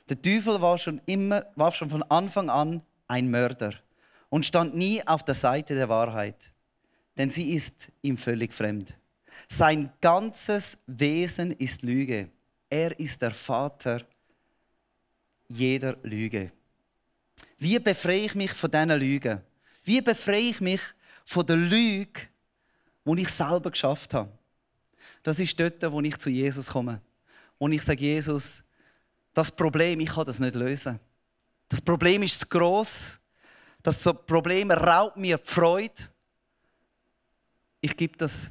Der 0.08 0.20
Teufel 0.20 0.60
war 0.60 0.78
schon, 0.78 1.00
immer, 1.06 1.46
war 1.56 1.72
schon 1.72 1.90
von 1.90 2.02
Anfang 2.04 2.50
an 2.50 2.82
ein 3.08 3.30
Mörder 3.30 3.74
und 4.28 4.44
stand 4.44 4.76
nie 4.76 5.04
auf 5.06 5.24
der 5.24 5.34
Seite 5.34 5.74
der 5.74 5.88
Wahrheit, 5.88 6.52
denn 7.16 7.30
sie 7.30 7.52
ist 7.52 7.90
ihm 8.02 8.16
völlig 8.16 8.52
fremd. 8.52 8.94
Sein 9.48 9.90
ganzes 10.00 10.78
Wesen 10.86 11.52
ist 11.52 11.82
Lüge. 11.82 12.28
Er 12.68 12.98
ist 12.98 13.22
der 13.22 13.32
Vater 13.32 14.02
jeder 15.48 15.96
Lüge. 16.02 16.50
Wie 17.58 17.78
befreie 17.78 18.26
ich 18.26 18.34
mich 18.34 18.52
von 18.52 18.70
diesen 18.70 18.90
Lügen? 18.90 19.40
Wie 19.84 20.00
befreie 20.00 20.50
ich 20.50 20.60
mich 20.60 20.80
von 21.24 21.46
der 21.46 21.56
Lüge, 21.56 22.22
die 23.04 23.22
ich 23.22 23.28
selber 23.28 23.70
geschafft 23.70 24.14
habe? 24.14 24.30
Das 25.26 25.40
ist 25.40 25.58
dort, 25.58 25.82
wo 25.90 26.00
ich 26.02 26.16
zu 26.18 26.30
Jesus 26.30 26.68
komme. 26.68 27.00
Wo 27.58 27.66
ich 27.66 27.82
sage, 27.82 28.00
Jesus, 28.00 28.62
das 29.34 29.50
Problem, 29.50 29.98
ich 29.98 30.10
kann 30.10 30.24
das 30.24 30.38
nicht 30.38 30.54
lösen. 30.54 31.00
Das 31.68 31.80
Problem 31.80 32.22
ist 32.22 32.38
zu 32.38 32.46
gross. 32.46 33.18
Das 33.82 34.04
Problem 34.04 34.70
raubt 34.70 35.16
mir 35.16 35.38
die 35.38 35.44
Freude. 35.44 35.94
Ich 37.80 37.96
gebe 37.96 38.16
das, 38.16 38.48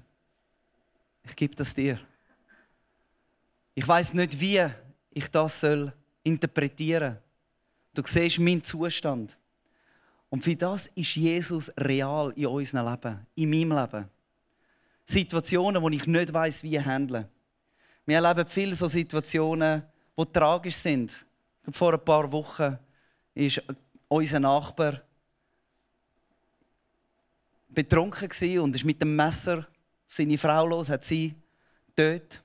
ich 1.23 1.33
gebe 1.38 1.55
das 1.55 1.73
dir. 1.73 1.97
Ich 3.73 3.88
weiß 3.88 4.13
nicht, 4.13 4.38
wie 4.38 4.69
ich 5.11 5.31
das 5.31 5.61
soll 5.61 5.93
interpretieren. 6.23 7.19
Du 7.93 8.03
siehst 8.05 8.38
meinen 8.38 8.65
Zustand. 8.65 9.38
Und 10.29 10.43
für 10.43 10.57
das 10.57 10.88
ist 10.88 11.15
Jesus 11.15 11.71
real 11.77 12.33
in 12.35 12.47
unserem 12.47 12.91
Leben, 12.91 13.25
in 13.35 13.49
meinem 13.49 13.81
Leben. 13.81 14.14
Situationen, 15.05 15.81
wo 15.81 15.89
ich 15.89 16.05
nicht 16.07 16.33
weiß, 16.33 16.63
wie 16.63 16.79
handeln. 16.79 17.27
Wir 18.05 18.17
erleben 18.17 18.47
viele 18.47 18.75
so 18.75 18.87
Situationen, 18.87 19.83
die 20.17 20.25
tragisch 20.33 20.75
sind. 20.75 21.25
Vor 21.69 21.93
ein 21.93 22.03
paar 22.03 22.31
Wochen 22.31 22.77
ist 23.33 23.61
unser 24.07 24.39
Nachbar 24.39 25.01
betrunken 27.69 28.59
und 28.59 28.75
ist 28.75 28.85
mit 28.85 29.01
dem 29.01 29.15
Messer 29.15 29.67
seine 30.07 30.37
Frau 30.37 30.65
los, 30.67 30.89
hat 30.89 31.03
sie 31.03 31.35
tot. 31.95 32.41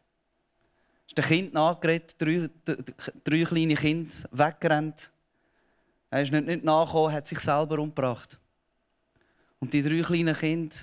Ist 1.06 1.16
der 1.16 1.24
Kind 1.24 1.52
nachgeredet, 1.52 2.16
drei, 2.18 2.48
drei 3.24 3.44
kleine 3.44 3.74
Kinder 3.74 4.12
weggerannt. 4.32 5.10
Er 6.10 6.22
ist 6.22 6.32
nicht, 6.32 6.46
nicht 6.46 6.64
nachgekommen, 6.64 7.12
hat 7.12 7.28
sich 7.28 7.38
selber 7.38 7.78
umgebracht. 7.78 8.38
Und 9.60 9.72
die 9.72 9.82
drei 9.82 10.02
kleinen 10.02 10.34
Kinder, 10.34 10.76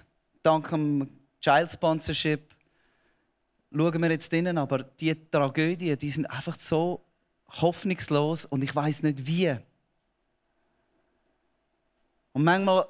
dank 0.43 0.69
dem 0.69 1.09
Child 1.41 1.71
Sponsorship, 1.71 2.56
schauen 3.71 4.02
wir 4.02 4.12
jetzt 4.12 4.32
drinnen, 4.32 4.58
aber 4.58 4.84
die 4.84 5.15
Tragödien, 5.30 5.97
die 5.97 6.12
sind 6.12 6.26
einfach 6.26 6.60
so 6.60 7.04
hoffnungslos 7.50 8.45
und 8.45 8.63
ich 8.63 8.76
weiß 8.76 9.04
nicht 9.04 9.26
wie. 9.26 9.58
Und 12.34 12.43
manchmal 12.43 12.88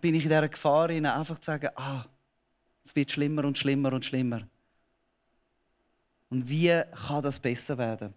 bin 0.00 0.14
ich 0.14 0.24
in 0.24 0.30
dieser 0.30 0.48
Gefahr, 0.48 0.90
ihnen 0.90 1.06
einfach 1.06 1.38
zu 1.38 1.46
sagen, 1.46 1.70
ah, 1.74 2.04
es 2.84 2.94
wird 2.94 3.10
schlimmer 3.10 3.44
und 3.44 3.58
schlimmer 3.58 3.92
und 3.92 4.04
schlimmer. 4.04 4.46
Und 6.28 6.48
wie 6.48 6.82
kann 7.06 7.22
das 7.22 7.38
besser 7.38 7.78
werden? 7.78 8.14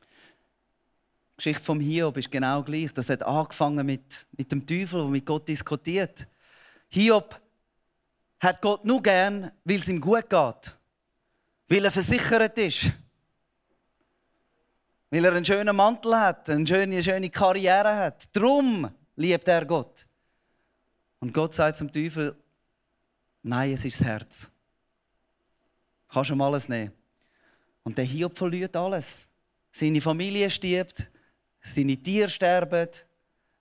Die 0.00 1.36
Geschichte 1.36 1.64
vom 1.64 1.80
Hiob 1.80 2.16
ist 2.18 2.30
genau 2.30 2.62
gleich. 2.62 2.92
Das 2.92 3.08
hat 3.08 3.22
angefangen 3.22 3.86
mit, 3.86 4.26
mit 4.36 4.52
dem 4.52 4.66
Teufel, 4.66 5.00
der 5.00 5.10
mit 5.10 5.24
Gott 5.24 5.48
diskutiert. 5.48 6.26
Hiob 6.88 7.40
hat 8.40 8.60
Gott 8.60 8.84
nur 8.84 9.02
gern, 9.02 9.52
weil 9.64 9.80
es 9.80 9.88
ihm 9.88 10.00
gut 10.00 10.28
geht. 10.28 10.78
Weil 11.68 11.84
er 11.84 11.90
versichert 11.90 12.58
ist. 12.58 12.90
Weil 15.10 15.24
er 15.24 15.32
einen 15.32 15.44
schönen 15.44 15.76
Mantel 15.76 16.18
hat, 16.18 16.48
eine 16.48 16.66
schöne, 16.66 17.02
schöne 17.02 17.30
Karriere 17.30 17.94
hat. 17.94 18.34
Darum 18.34 18.90
liebt 19.16 19.46
er 19.46 19.64
Gott. 19.66 20.06
Und 21.18 21.34
Gott 21.34 21.54
sagt 21.54 21.76
zum 21.76 21.92
Teufel, 21.92 22.34
nein, 23.42 23.72
es 23.72 23.84
ist 23.84 24.00
das 24.00 24.06
Herz. 24.06 24.50
Kannst 26.08 26.30
ihm 26.30 26.40
alles 26.40 26.68
nehmen. 26.68 26.92
Und 27.82 27.98
der 27.98 28.04
Hiob 28.04 28.36
verliert 28.36 28.74
alles. 28.74 29.28
Seine 29.72 30.00
Familie 30.00 30.50
stirbt, 30.50 31.08
seine 31.60 31.96
Tiere 31.96 32.28
sterben, 32.28 32.88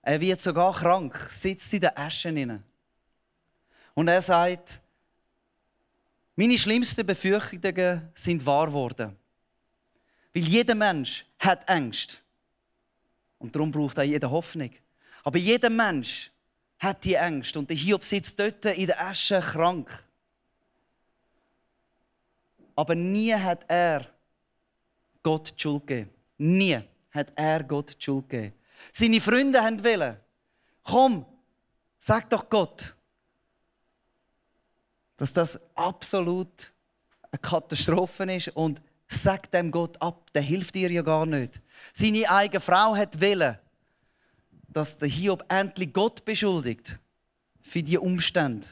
er 0.01 0.21
wird 0.21 0.41
sogar 0.41 0.73
krank, 0.73 1.29
sitzt 1.29 1.73
in 1.73 1.81
den 1.81 1.95
Aschen 1.95 2.37
inne. 2.37 2.63
Und 3.99 4.07
er 4.07 4.21
sagt, 4.21 4.79
meine 6.37 6.57
schlimmsten 6.57 7.05
Befürchtungen 7.05 8.09
sind 8.13 8.45
wahr 8.45 8.67
geworden. 8.67 9.17
Weil 10.33 10.47
jeder 10.47 10.73
Mensch 10.73 11.25
hat 11.37 11.67
Angst. 11.67 12.23
Und 13.39 13.53
darum 13.53 13.73
braucht 13.73 13.99
auch 13.99 14.03
jeder 14.03 14.31
Hoffnung. 14.31 14.71
Aber 15.21 15.37
jeder 15.37 15.69
Mensch 15.69 16.31
hat 16.77 17.03
die 17.03 17.17
Angst. 17.17 17.57
Und 17.57 17.69
der 17.69 17.75
Hiob 17.75 18.05
sitzt 18.05 18.39
dort 18.39 18.63
in 18.63 18.87
der 18.87 19.05
Asche 19.05 19.41
krank. 19.41 20.01
Aber 22.77 22.95
nie 22.95 23.35
hat 23.35 23.65
er 23.67 24.05
Gott 25.21 25.53
die 25.57 25.61
Schuld 25.61 25.87
gegeben. 25.87 26.09
Nie 26.37 26.79
hat 27.11 27.33
er 27.35 27.65
Gott 27.65 27.97
die 27.99 28.01
Schuld 28.01 28.29
gegeben. 28.29 28.55
Seine 28.93 29.19
Freunde 29.19 29.61
haben 29.61 29.83
wollen. 29.83 30.15
Komm, 30.83 31.25
sag 31.99 32.29
doch 32.29 32.49
Gott, 32.49 32.95
dass 35.19 35.33
das 35.33 35.59
absolut 35.75 36.71
eine 37.29 37.39
Katastrophe 37.39 38.23
ist 38.33 38.47
und 38.55 38.81
sag 39.09 39.51
dem 39.51 39.69
Gott 39.69 40.01
ab, 40.01 40.31
der 40.33 40.41
hilft 40.41 40.75
dir 40.75 40.89
ja 40.89 41.01
gar 41.01 41.25
nicht. 41.25 41.61
Seine 41.93 42.29
eigene 42.29 42.61
Frau 42.61 42.95
hat 42.95 43.19
willen, 43.19 43.57
dass 44.69 44.97
der 44.97 45.09
Hiob 45.09 45.43
endlich 45.49 45.91
Gott 45.91 46.23
beschuldigt 46.23 46.97
für 47.61 47.83
die 47.83 47.97
Umstände. 47.97 48.67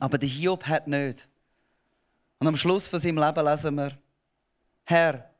Aber 0.00 0.18
der 0.18 0.28
Hiob 0.28 0.66
hat 0.66 0.88
nicht. 0.88 1.28
Und 2.40 2.48
am 2.48 2.56
Schluss 2.56 2.88
von 2.88 2.98
seinem 2.98 3.18
Leben 3.18 3.44
lesen 3.44 3.76
wir: 3.76 3.96
Herr, 4.82 5.30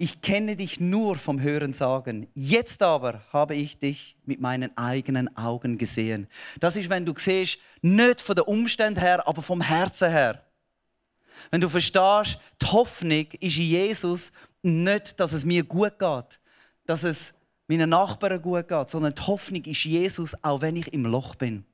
ich 0.00 0.20
kenne 0.22 0.54
dich 0.54 0.78
nur 0.78 1.16
vom 1.16 1.42
Hören 1.42 1.72
sagen. 1.72 2.28
Jetzt 2.34 2.82
aber 2.82 3.20
habe 3.32 3.56
ich 3.56 3.80
dich 3.80 4.16
mit 4.24 4.40
meinen 4.40 4.76
eigenen 4.78 5.36
Augen 5.36 5.76
gesehen. 5.76 6.28
Das 6.60 6.76
ist, 6.76 6.88
wenn 6.88 7.04
du 7.04 7.12
siehst, 7.16 7.58
nicht 7.82 8.20
von 8.20 8.36
den 8.36 8.44
Umständen 8.44 9.00
her, 9.00 9.26
aber 9.26 9.42
vom 9.42 9.60
Herzen 9.60 10.10
her. 10.10 10.44
Wenn 11.50 11.60
du 11.60 11.68
verstehst, 11.68 12.38
die 12.62 12.66
Hoffnung 12.66 13.26
ist 13.40 13.56
in 13.56 13.64
Jesus 13.64 14.32
nicht, 14.62 15.18
dass 15.18 15.32
es 15.32 15.44
mir 15.44 15.64
gut 15.64 15.98
geht, 15.98 16.40
dass 16.86 17.02
es 17.02 17.34
meinen 17.66 17.90
Nachbarn 17.90 18.40
gut 18.40 18.68
geht, 18.68 18.90
sondern 18.90 19.14
die 19.14 19.22
Hoffnung 19.22 19.64
ist 19.64 19.84
Jesus, 19.84 20.32
auch 20.44 20.60
wenn 20.60 20.76
ich 20.76 20.92
im 20.92 21.06
Loch 21.06 21.34
bin. 21.34 21.64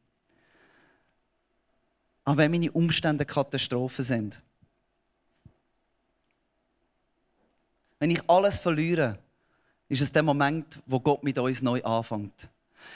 Auch 2.25 2.39
wenn 2.39 2.51
meine 2.51 2.73
Umstände 2.73 3.27
Katastrophen 3.27 4.05
sind. 4.05 4.43
Wenn 8.05 8.11
ich 8.11 8.29
alles 8.29 8.59
verliere, 8.59 9.19
ist 9.89 10.03
es 10.03 10.13
der 10.13 10.23
Moment, 10.23 10.79
wo 10.85 11.01
Gott 11.01 11.23
mit 11.23 11.39
uns 11.39 11.63
neu 11.63 11.83
anfängt. 11.83 12.51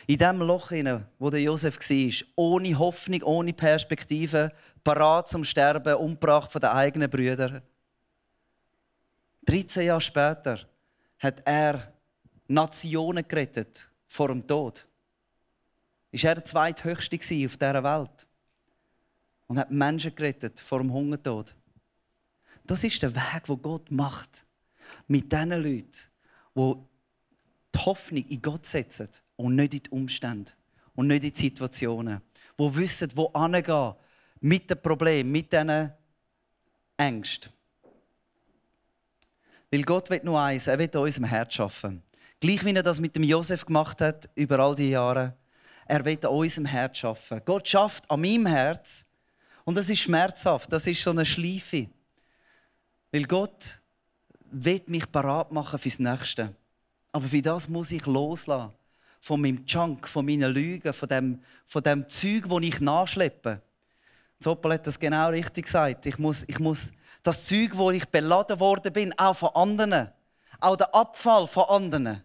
In 0.06 0.18
dem 0.18 0.42
Loch, 0.42 0.70
wo 1.18 1.30
der 1.30 1.40
Josef 1.40 1.78
war, 1.78 2.26
ohne 2.36 2.78
Hoffnung, 2.78 3.22
ohne 3.22 3.54
Perspektive, 3.54 4.52
parat 4.84 5.30
zum 5.30 5.44
Sterben, 5.44 5.94
umgebracht 5.94 6.52
von 6.52 6.60
den 6.60 6.68
eigenen 6.68 7.08
Brüdern. 7.08 7.62
13 9.46 9.86
Jahre 9.86 10.02
später 10.02 10.68
hat 11.20 11.40
er 11.46 11.90
Nationen 12.46 13.26
gerettet 13.26 13.88
vor 14.08 14.28
dem 14.28 14.46
Tod. 14.46 14.86
Ist 16.12 16.24
er 16.24 16.34
der 16.34 16.44
zweithöchste 16.44 17.16
auf 17.16 17.56
dieser 17.56 17.82
Welt. 17.82 18.26
Und 19.46 19.58
hat 19.58 19.70
Menschen 19.70 20.14
gerettet 20.14 20.60
vor 20.60 20.80
dem 20.80 20.92
Hungertod. 20.92 21.54
Das 22.66 22.84
ist 22.84 23.00
der 23.00 23.14
Weg, 23.14 23.44
wo 23.46 23.56
Gott 23.56 23.90
macht. 23.90 24.44
Mit 25.08 25.32
diesen 25.32 25.50
Leuten, 25.50 25.90
die 26.54 26.74
die 27.74 27.78
Hoffnung 27.78 28.24
in 28.28 28.42
Gott 28.42 28.66
setzen 28.66 29.08
und 29.36 29.56
nicht 29.56 29.74
in 29.74 29.82
die 29.82 29.90
Umstände 29.90 30.52
und 30.94 31.08
nicht 31.08 31.24
in 31.24 31.32
die 31.32 31.38
Situationen. 31.38 32.20
Die 32.58 32.74
wissen, 32.74 33.10
wo 33.14 33.26
angehen 33.26 33.94
mit 34.40 34.70
dem 34.70 34.80
Problem, 34.80 35.30
mit 35.30 35.52
diesen 35.52 35.92
Ängsten. 36.96 37.52
Weil 39.70 39.82
Gott 39.82 40.10
will 40.10 40.20
nur 40.24 40.40
eins, 40.40 40.66
er 40.66 40.78
will 40.78 40.90
in 40.92 40.98
unserem 40.98 41.24
Herz 41.24 41.54
schaffen. 41.54 42.02
Gleich 42.40 42.64
wie 42.64 42.74
er 42.74 42.82
das 42.82 43.00
mit 43.00 43.16
dem 43.16 43.24
Josef 43.24 43.66
gemacht 43.66 44.00
hat 44.00 44.28
über 44.34 44.58
all 44.60 44.74
die 44.74 44.90
Jahre. 44.90 45.36
Er 45.86 46.04
will 46.04 46.18
an 46.22 46.30
unserem 46.30 46.66
Herz 46.66 46.98
schaffen. 46.98 47.40
Gott 47.44 47.68
schafft 47.68 48.10
an 48.10 48.20
meinem 48.20 48.46
Herz 48.46 49.04
und 49.64 49.74
das 49.74 49.90
ist 49.90 50.00
schmerzhaft, 50.00 50.72
das 50.72 50.86
ist 50.86 51.02
so 51.02 51.10
eine 51.10 51.26
Schleife. 51.26 51.88
Weil 53.12 53.24
Gott 53.24 53.77
will 54.50 54.82
mich 54.86 55.10
parat 55.10 55.52
machen 55.52 55.78
fürs 55.78 55.98
Nächste. 55.98 56.54
Aber 57.12 57.26
für 57.26 57.42
das 57.42 57.68
muss 57.68 57.92
ich 57.92 58.06
loslassen. 58.06 58.72
Von 59.20 59.40
meinem 59.40 59.64
Junk, 59.66 60.06
von 60.06 60.24
meinen 60.24 60.52
Lügen, 60.52 60.92
von 60.92 61.08
dem, 61.08 61.42
von 61.66 61.82
dem 61.82 62.08
Zeug, 62.08 62.48
das 62.48 62.62
ich 62.62 62.80
nachschleppe. 62.80 63.60
Zoppel 64.40 64.74
hat 64.74 64.86
das 64.86 64.98
genau 64.98 65.30
richtig 65.30 65.64
gesagt. 65.64 66.06
Ich 66.06 66.18
muss, 66.18 66.44
ich 66.46 66.60
muss 66.60 66.92
das 67.22 67.44
Zeug, 67.44 67.72
wo 67.74 67.90
ich 67.90 68.06
beladen 68.06 68.60
worden 68.60 68.92
bin, 68.92 69.18
auch 69.18 69.34
von 69.34 69.50
anderen, 69.54 70.12
auch 70.60 70.76
der 70.76 70.94
Abfall 70.94 71.46
von 71.46 71.64
anderen, 71.64 72.22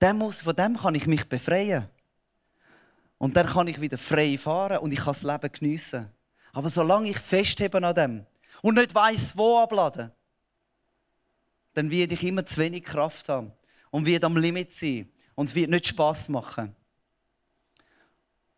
dem 0.00 0.18
muss, 0.18 0.42
von 0.42 0.54
dem 0.54 0.76
kann 0.76 0.94
ich 0.94 1.06
mich 1.06 1.28
befreien. 1.28 1.88
Und 3.18 3.36
dann 3.36 3.48
kann 3.48 3.66
ich 3.66 3.80
wieder 3.80 3.98
frei 3.98 4.38
fahren 4.38 4.78
und 4.78 4.92
ich 4.92 5.00
kann 5.00 5.06
das 5.06 5.24
Leben 5.24 5.52
geniessen. 5.52 6.08
Aber 6.52 6.70
solange 6.70 7.10
ich 7.10 7.18
festhebe 7.18 7.84
an 7.84 7.94
dem 7.94 8.26
und 8.62 8.76
nicht 8.76 8.94
weiß, 8.94 9.36
wo 9.36 9.58
abladen, 9.58 10.12
dann 11.78 11.92
werde 11.92 12.14
ich 12.14 12.24
immer 12.24 12.44
zu 12.44 12.56
wenig 12.56 12.82
Kraft 12.82 13.28
haben 13.28 13.52
und 13.92 14.04
werde 14.04 14.26
am 14.26 14.36
Limit 14.36 14.72
sein 14.72 15.08
und 15.36 15.48
es 15.48 15.54
wird 15.54 15.70
nicht 15.70 15.86
Spaß 15.86 16.28
machen. 16.28 16.74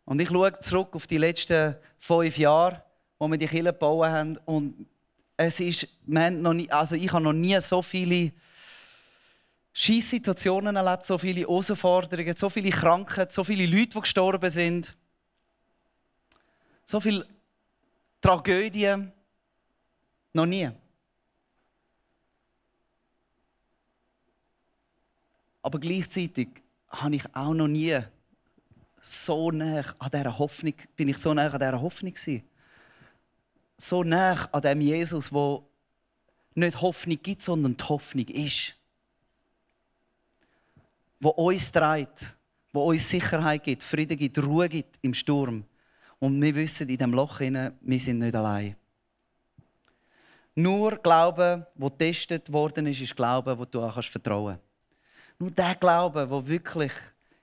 Und 0.05 0.19
ich 0.19 0.29
schaue 0.29 0.57
zurück 0.59 0.95
auf 0.95 1.05
die 1.05 1.19
letzten 1.19 1.75
fünf 1.99 2.35
Jahre, 2.39 2.83
wo 3.19 3.27
wir 3.27 3.37
die 3.37 3.45
Kirche 3.45 3.65
gebaut 3.65 4.07
haben 4.07 4.37
und 4.45 4.87
es 5.37 5.59
ist, 5.59 5.87
noch 6.07 6.53
nie, 6.53 6.69
also 6.71 6.95
ich 6.95 7.13
habe 7.13 7.23
noch 7.23 7.33
nie 7.33 7.59
so 7.61 7.83
viele 7.83 8.33
Schießsituationen 9.71 10.75
erlebt, 10.75 11.05
so 11.05 11.19
viele 11.19 11.41
Herausforderungen, 11.41 12.35
so 12.35 12.49
viele 12.49 12.71
Krankheiten, 12.71 13.31
so 13.31 13.43
viele 13.43 13.67
Leute, 13.67 13.89
die 13.89 14.01
gestorben 14.01 14.49
sind, 14.49 14.97
so 16.85 16.99
viele 16.99 17.27
Tragödien. 18.19 19.11
Noch 20.33 20.47
nie. 20.47 20.71
Aber 25.61 25.79
gleichzeitig 25.79 26.49
habe 26.89 27.15
ich 27.15 27.35
auch 27.35 27.53
noch 27.53 27.67
nie 27.67 27.99
so 29.01 29.51
nah 29.51 29.83
an 29.97 30.11
dieser 30.11 30.37
Hoffnung, 30.37 30.73
bin 30.95 31.09
ich 31.09 31.17
so 31.17 31.33
nah 31.33 31.47
an 31.47 31.59
dieser 31.59 31.81
Hoffnung 31.81 32.13
gewesen. 32.13 32.43
So 33.77 34.03
nah 34.03 34.47
an 34.51 34.61
dem 34.61 34.81
Jesus, 34.81 35.31
wo 35.31 35.67
nicht 36.53 36.81
Hoffnung 36.81 37.19
gibt, 37.21 37.41
sondern 37.41 37.77
die 37.77 37.83
Hoffnung 37.83 38.27
ist. 38.27 38.75
Wo 41.19 41.29
uns 41.29 41.71
trägt, 41.71 42.35
wo 42.73 42.89
uns 42.89 43.09
Sicherheit 43.09 43.63
gibt, 43.63 43.83
Frieden 43.83 44.17
gibt, 44.17 44.37
Ruhe 44.39 44.69
gibt 44.69 44.97
im 45.01 45.13
Sturm. 45.13 45.63
Und 46.19 46.41
wir 46.41 46.53
wissen 46.53 46.87
in 46.87 46.97
diesem 46.97 47.13
Loch 47.13 47.39
hinein, 47.39 47.77
wir 47.81 47.99
sind 47.99 48.19
nicht 48.19 48.35
allein. 48.35 48.75
Nur 50.53 50.97
Glauben, 50.97 51.65
wo 51.75 51.89
getestet 51.89 52.51
worden 52.51 52.85
ist, 52.87 53.01
ist 53.01 53.15
Glauben, 53.15 53.57
wo 53.57 53.65
du 53.65 53.81
auch 53.81 54.03
vertrauen 54.03 54.57
kannst. 54.57 54.70
Nur 55.41 55.49
der 55.49 55.73
Glaube, 55.73 56.27
der 56.27 56.47
wirklich 56.47 56.91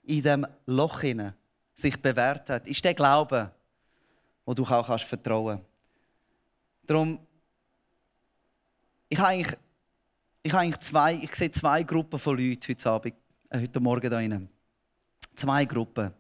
in 0.05 0.23
dem 0.23 0.47
Loch 0.67 1.03
sich 1.75 2.01
bewährt 2.01 2.49
hat, 2.49 2.69
ist 2.69 2.85
der 2.85 2.95
Glaube, 2.95 3.51
wo 4.45 4.55
du 4.55 4.63
auch 4.63 4.87
kannst 4.87 5.05
vertrauen. 5.05 5.61
Darum, 6.87 7.19
ich 9.09 9.19
habe 9.19 9.31
eigentlich, 9.31 9.59
ich 10.45 10.53
habe 10.53 10.63
eigentlich 10.63 10.81
zwei, 10.81 11.15
ich 11.15 11.35
sehe 11.35 11.51
zwei 11.51 11.83
Gruppen 11.83 12.21
von 12.21 12.39
Leuten 12.39 12.69
heute 12.69 12.89
Abend, 12.89 13.15
äh, 13.51 13.63
heute 13.63 13.81
Morgen 13.81 14.09
da 14.09 14.17
drinnen. 14.17 14.49
Zwei 15.35 15.65
Gruppen. 15.65 16.13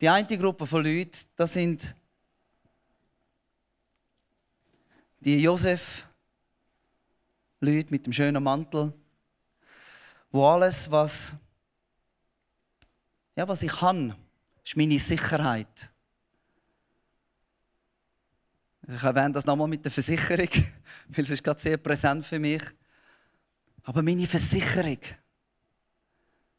Die 0.00 0.08
eine 0.08 0.38
Gruppe 0.38 0.64
von 0.64 0.84
Leuten, 0.84 1.18
das 1.34 1.52
sind 1.52 1.92
die 5.18 5.42
Josef 5.42 6.06
Leute 7.58 7.90
mit 7.90 8.06
dem 8.06 8.12
schönen 8.12 8.44
Mantel, 8.44 8.92
wo 10.30 10.46
alles, 10.46 10.90
was, 10.90 11.32
ja, 13.36 13.46
was 13.46 13.62
ich 13.62 13.72
kann, 13.72 14.14
ist 14.64 14.76
meine 14.76 14.98
Sicherheit. 14.98 15.90
Ich 18.86 19.02
erwähne 19.02 19.32
das 19.32 19.44
nochmal 19.44 19.68
mit 19.68 19.84
der 19.84 19.92
Versicherung, 19.92 20.48
weil 21.08 21.24
es 21.24 21.30
ist 21.30 21.44
gerade 21.44 21.60
sehr 21.60 21.76
präsent 21.76 22.26
für 22.26 22.38
mich. 22.38 22.62
Aber 23.82 24.02
meine 24.02 24.26
Versicherung, 24.26 24.98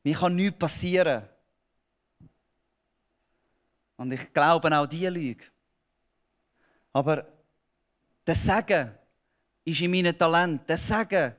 mir 0.03 0.15
kann 0.15 0.35
nichts 0.35 0.57
passieren. 0.57 1.23
Und 3.97 4.11
ich 4.11 4.33
glaube 4.33 4.75
auch 4.75 4.87
diese 4.87 5.09
Lüge. 5.09 5.45
Aber 6.93 7.25
das 8.25 8.43
Sagen 8.43 8.91
ist 9.63 9.81
in 9.81 9.91
meinem 9.91 10.17
Talent. 10.17 10.63
Das 10.67 10.87
Sagen 10.87 11.35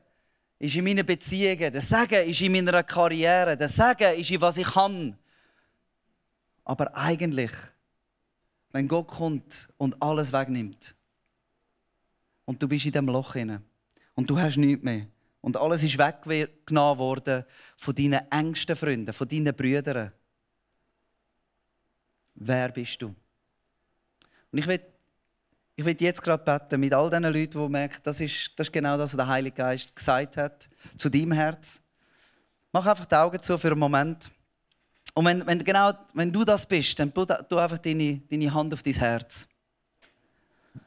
ist 0.62 0.76
in 0.76 0.84
meinen 0.84 1.04
Beziehungen. 1.04 1.72
Das 1.72 1.88
Sagen 1.88 2.28
ist 2.28 2.40
in 2.40 2.52
meiner 2.52 2.84
Karriere. 2.84 3.56
Das 3.56 3.74
Sagen 3.74 4.16
ist 4.16 4.30
in 4.30 4.40
was 4.40 4.56
ich 4.56 4.66
kann. 4.66 5.18
Aber 6.64 6.96
eigentlich, 6.96 7.50
wenn 8.70 8.86
Gott 8.86 9.08
kommt 9.08 9.68
und 9.76 10.00
alles 10.00 10.32
wegnimmt 10.32 10.94
und 12.44 12.62
du 12.62 12.68
bist 12.68 12.86
in 12.86 12.92
dem 12.92 13.06
Loch 13.06 13.32
hinein 13.32 13.64
und 14.14 14.30
du 14.30 14.38
hast 14.38 14.56
nichts 14.56 14.84
mehr 14.84 15.08
und 15.40 15.56
alles 15.56 15.82
ist 15.82 15.98
weggenommen 15.98 16.98
worden 16.98 17.44
von 17.76 17.94
deinen 17.96 18.30
engsten 18.30 18.76
Freunden, 18.76 19.12
von 19.12 19.26
deinen 19.26 19.56
Brüdern. 19.56 20.12
Wer 22.36 22.68
bist 22.68 23.02
du? 23.02 23.08
Und 24.52 24.58
ich 24.58 24.66
will, 24.68 24.80
ich 25.74 25.84
will 25.84 25.96
jetzt 25.98 26.22
gerade 26.22 26.42
beten 26.42 26.80
mit 26.80 26.92
all 26.92 27.08
diesen 27.08 27.24
Leuten, 27.24 27.62
die 27.62 27.68
merken, 27.68 28.00
das 28.02 28.20
ist, 28.20 28.50
das 28.56 28.68
ist 28.68 28.72
genau 28.72 28.98
das, 28.98 29.12
was 29.12 29.16
der 29.16 29.26
Heilige 29.26 29.56
Geist 29.56 29.94
gesagt 29.94 30.36
hat 30.36 30.68
zu 30.98 31.08
deinem 31.08 31.32
Herz. 31.32 31.80
Mach 32.72 32.86
einfach 32.86 33.06
die 33.06 33.14
Augen 33.14 33.42
zu 33.42 33.56
für 33.56 33.68
einen 33.68 33.78
Moment. 33.78 34.30
Und 35.14 35.24
wenn, 35.24 35.46
wenn, 35.46 35.62
genau, 35.62 35.92
wenn 36.14 36.32
du 36.32 36.44
das 36.44 36.66
bist, 36.66 36.98
dann 36.98 37.12
tu 37.12 37.22
einfach 37.58 37.78
deine, 37.78 38.20
deine 38.30 38.52
Hand 38.52 38.72
auf 38.72 38.82
dein 38.82 38.94
Herz. 38.94 39.46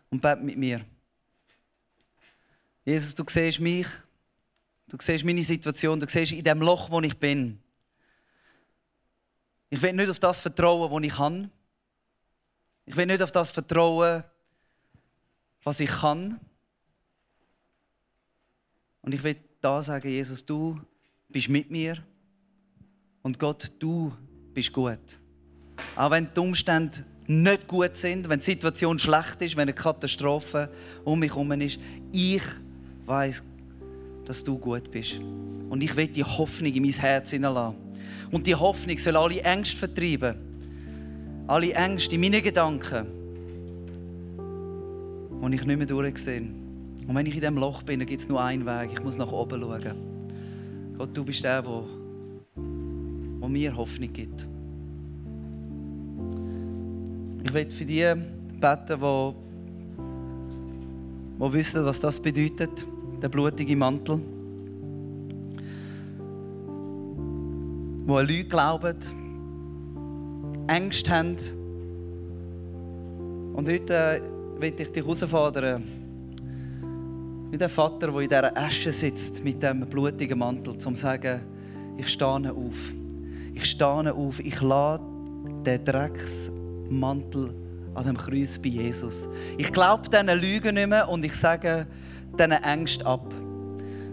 Und 0.09 0.21
bete 0.21 0.41
mit 0.41 0.57
mir. 0.57 0.85
Jesus, 2.83 3.13
du 3.15 3.23
siehst 3.27 3.59
mich. 3.59 3.87
Du 4.87 4.97
siehst 4.99 5.25
meine 5.25 5.43
Situation. 5.43 5.99
Du 5.99 6.07
siehst 6.07 6.31
in 6.31 6.43
dem 6.43 6.61
Loch, 6.61 6.89
wo 6.89 7.01
ich 7.01 7.17
bin. 7.17 7.59
Ich 9.69 9.81
will 9.81 9.93
nicht 9.93 10.09
auf 10.09 10.19
das 10.19 10.39
vertrauen, 10.39 10.91
was 10.91 11.03
ich 11.03 11.15
kann. 11.15 11.51
Ich 12.85 12.95
will 12.95 13.07
nicht 13.07 13.21
auf 13.21 13.31
das 13.31 13.49
vertrauen, 13.49 14.23
was 15.65 15.79
ich 15.81 15.89
kann. 15.89 16.39
Und 19.01 19.13
ich 19.13 19.23
will 19.23 19.35
da 19.59 19.81
sagen, 19.81 20.09
Jesus, 20.09 20.45
du 20.45 20.79
bist 21.27 21.49
mit 21.49 21.69
mir. 21.69 21.97
Und 23.23 23.39
Gott, 23.39 23.71
du 23.79 24.13
bist 24.53 24.71
gut. 24.71 24.99
Auch 25.95 26.11
wenn 26.11 26.29
die 26.33 26.39
Umstände 26.39 27.03
nicht 27.27 27.67
gut 27.67 27.97
sind, 27.97 28.29
wenn 28.29 28.39
die 28.39 28.45
Situation 28.45 28.99
schlecht 28.99 29.41
ist, 29.41 29.55
wenn 29.55 29.63
eine 29.63 29.73
Katastrophe 29.73 30.69
um 31.03 31.19
mich 31.19 31.31
herum 31.31 31.51
ist, 31.53 31.79
ich 32.11 32.43
weiß, 33.07 33.43
dass 34.25 34.43
du 34.43 34.57
gut 34.57 34.91
bist. 34.91 35.13
Und 35.69 35.81
ich 35.81 35.95
will 35.95 36.07
die 36.07 36.23
Hoffnung 36.23 36.71
in 36.71 36.83
mein 36.83 36.91
Herz 36.91 37.31
hineinlassen. 37.31 37.77
Und 38.31 38.45
die 38.45 38.55
Hoffnung 38.55 38.97
soll 38.99 39.17
alle 39.17 39.41
Ängste 39.41 39.77
vertreiben. 39.77 41.45
Alle 41.47 41.73
Ängste 41.73 42.15
in 42.15 42.21
meinen 42.21 42.43
Gedanken, 42.43 43.07
die 45.41 45.55
ich 45.55 45.65
nicht 45.65 45.77
mehr 45.77 45.85
durchsehe. 45.85 46.41
Und 47.07 47.13
wenn 47.13 47.25
ich 47.25 47.35
in 47.35 47.41
diesem 47.41 47.57
Loch 47.57 47.83
bin, 47.83 47.99
dann 47.99 48.07
gibt 48.07 48.21
es 48.21 48.27
nur 48.27 48.41
einen 48.41 48.65
Weg. 48.65 48.89
Ich 48.93 49.03
muss 49.03 49.17
nach 49.17 49.31
oben 49.31 49.61
schauen. 49.61 49.95
Gott, 50.97 51.09
du 51.13 51.23
bist 51.23 51.43
der, 51.43 51.61
der 51.61 51.83
wo 53.39 53.47
mir 53.47 53.75
Hoffnung 53.75 54.11
gibt. 54.11 54.47
Ich 57.43 57.53
will 57.53 57.69
für 57.69 57.85
die 57.85 58.03
beten, 58.59 58.85
die, 58.87 59.33
die 61.39 61.53
wissen, 61.53 61.85
was 61.85 61.99
das 61.99 62.19
bedeutet, 62.19 62.87
der 63.21 63.29
blutige 63.29 63.75
Mantel. 63.75 64.19
Die 68.07 68.11
an 68.11 68.27
Leute 68.27 68.45
glauben, 68.45 68.97
Ängste 70.67 71.11
haben. 71.11 71.35
Und 73.53 73.69
heute 73.69 74.21
will 74.59 74.69
ich 74.69 74.75
dich 74.75 74.95
herausfordern, 74.95 75.83
wie 77.51 77.57
der 77.57 77.69
Vater, 77.69 78.11
der 78.11 78.21
in 78.21 78.29
dieser 78.29 78.57
Asche 78.57 78.91
sitzt, 78.91 79.43
mit 79.43 79.61
dem 79.61 79.81
blutigen 79.81 80.39
Mantel, 80.39 80.73
um 80.73 80.79
zu 80.79 80.95
sagen, 80.95 81.41
ich 81.97 82.09
stehe 82.09 82.51
auf. 82.51 82.93
Ich 83.53 83.65
stehe 83.65 84.13
auf, 84.13 84.39
ich 84.39 84.61
lade 84.61 85.03
den 85.65 85.85
Drecksmantel 85.85 87.53
an 87.93 88.05
dem 88.05 88.17
Kreuz 88.17 88.57
bei 88.57 88.69
Jesus. 88.69 89.27
Ich 89.57 89.71
glaube 89.71 90.09
diesen 90.09 90.27
Lügen 90.39 90.75
nicht 90.75 90.89
mehr 90.89 91.07
und 91.07 91.23
ich 91.23 91.33
sage 91.33 91.87
diesen 92.37 92.51
Ängsten 92.51 93.05
ab. 93.05 93.33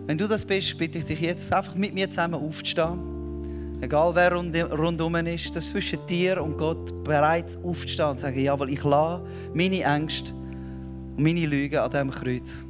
Wenn 0.07 0.19
du 0.19 0.29
das 0.29 0.45
bist, 0.45 0.77
bitte 0.79 0.99
ich 0.99 1.05
dich 1.05 1.21
jetzt 1.21 1.53
einfach 1.53 1.75
mit 1.75 1.95
mir 1.95 2.09
zusammen 2.09 2.35
aufzustehen. 2.35 3.79
Egal 3.81 4.15
wer 4.15 4.33
rundum 4.33 5.17
ist, 5.17 5.55
dass 5.57 5.71
zwischen 5.71 5.99
dir 6.07 6.43
und 6.43 6.57
Gott 6.57 6.92
bereit 7.13 7.59
aufzustehen 7.63 8.09
und 8.09 8.21
zu 8.21 8.27
sagen, 8.27 8.41
jawohl, 8.41 8.71
ich 8.71 8.83
lasse 8.83 9.23
meine 9.53 9.83
Ängste 9.83 10.33
und 10.33 11.23
meine 11.23 11.45
Lügen 11.45 11.79
an 11.79 11.91
diesem 11.91 12.11
Kreuz. 12.11 12.65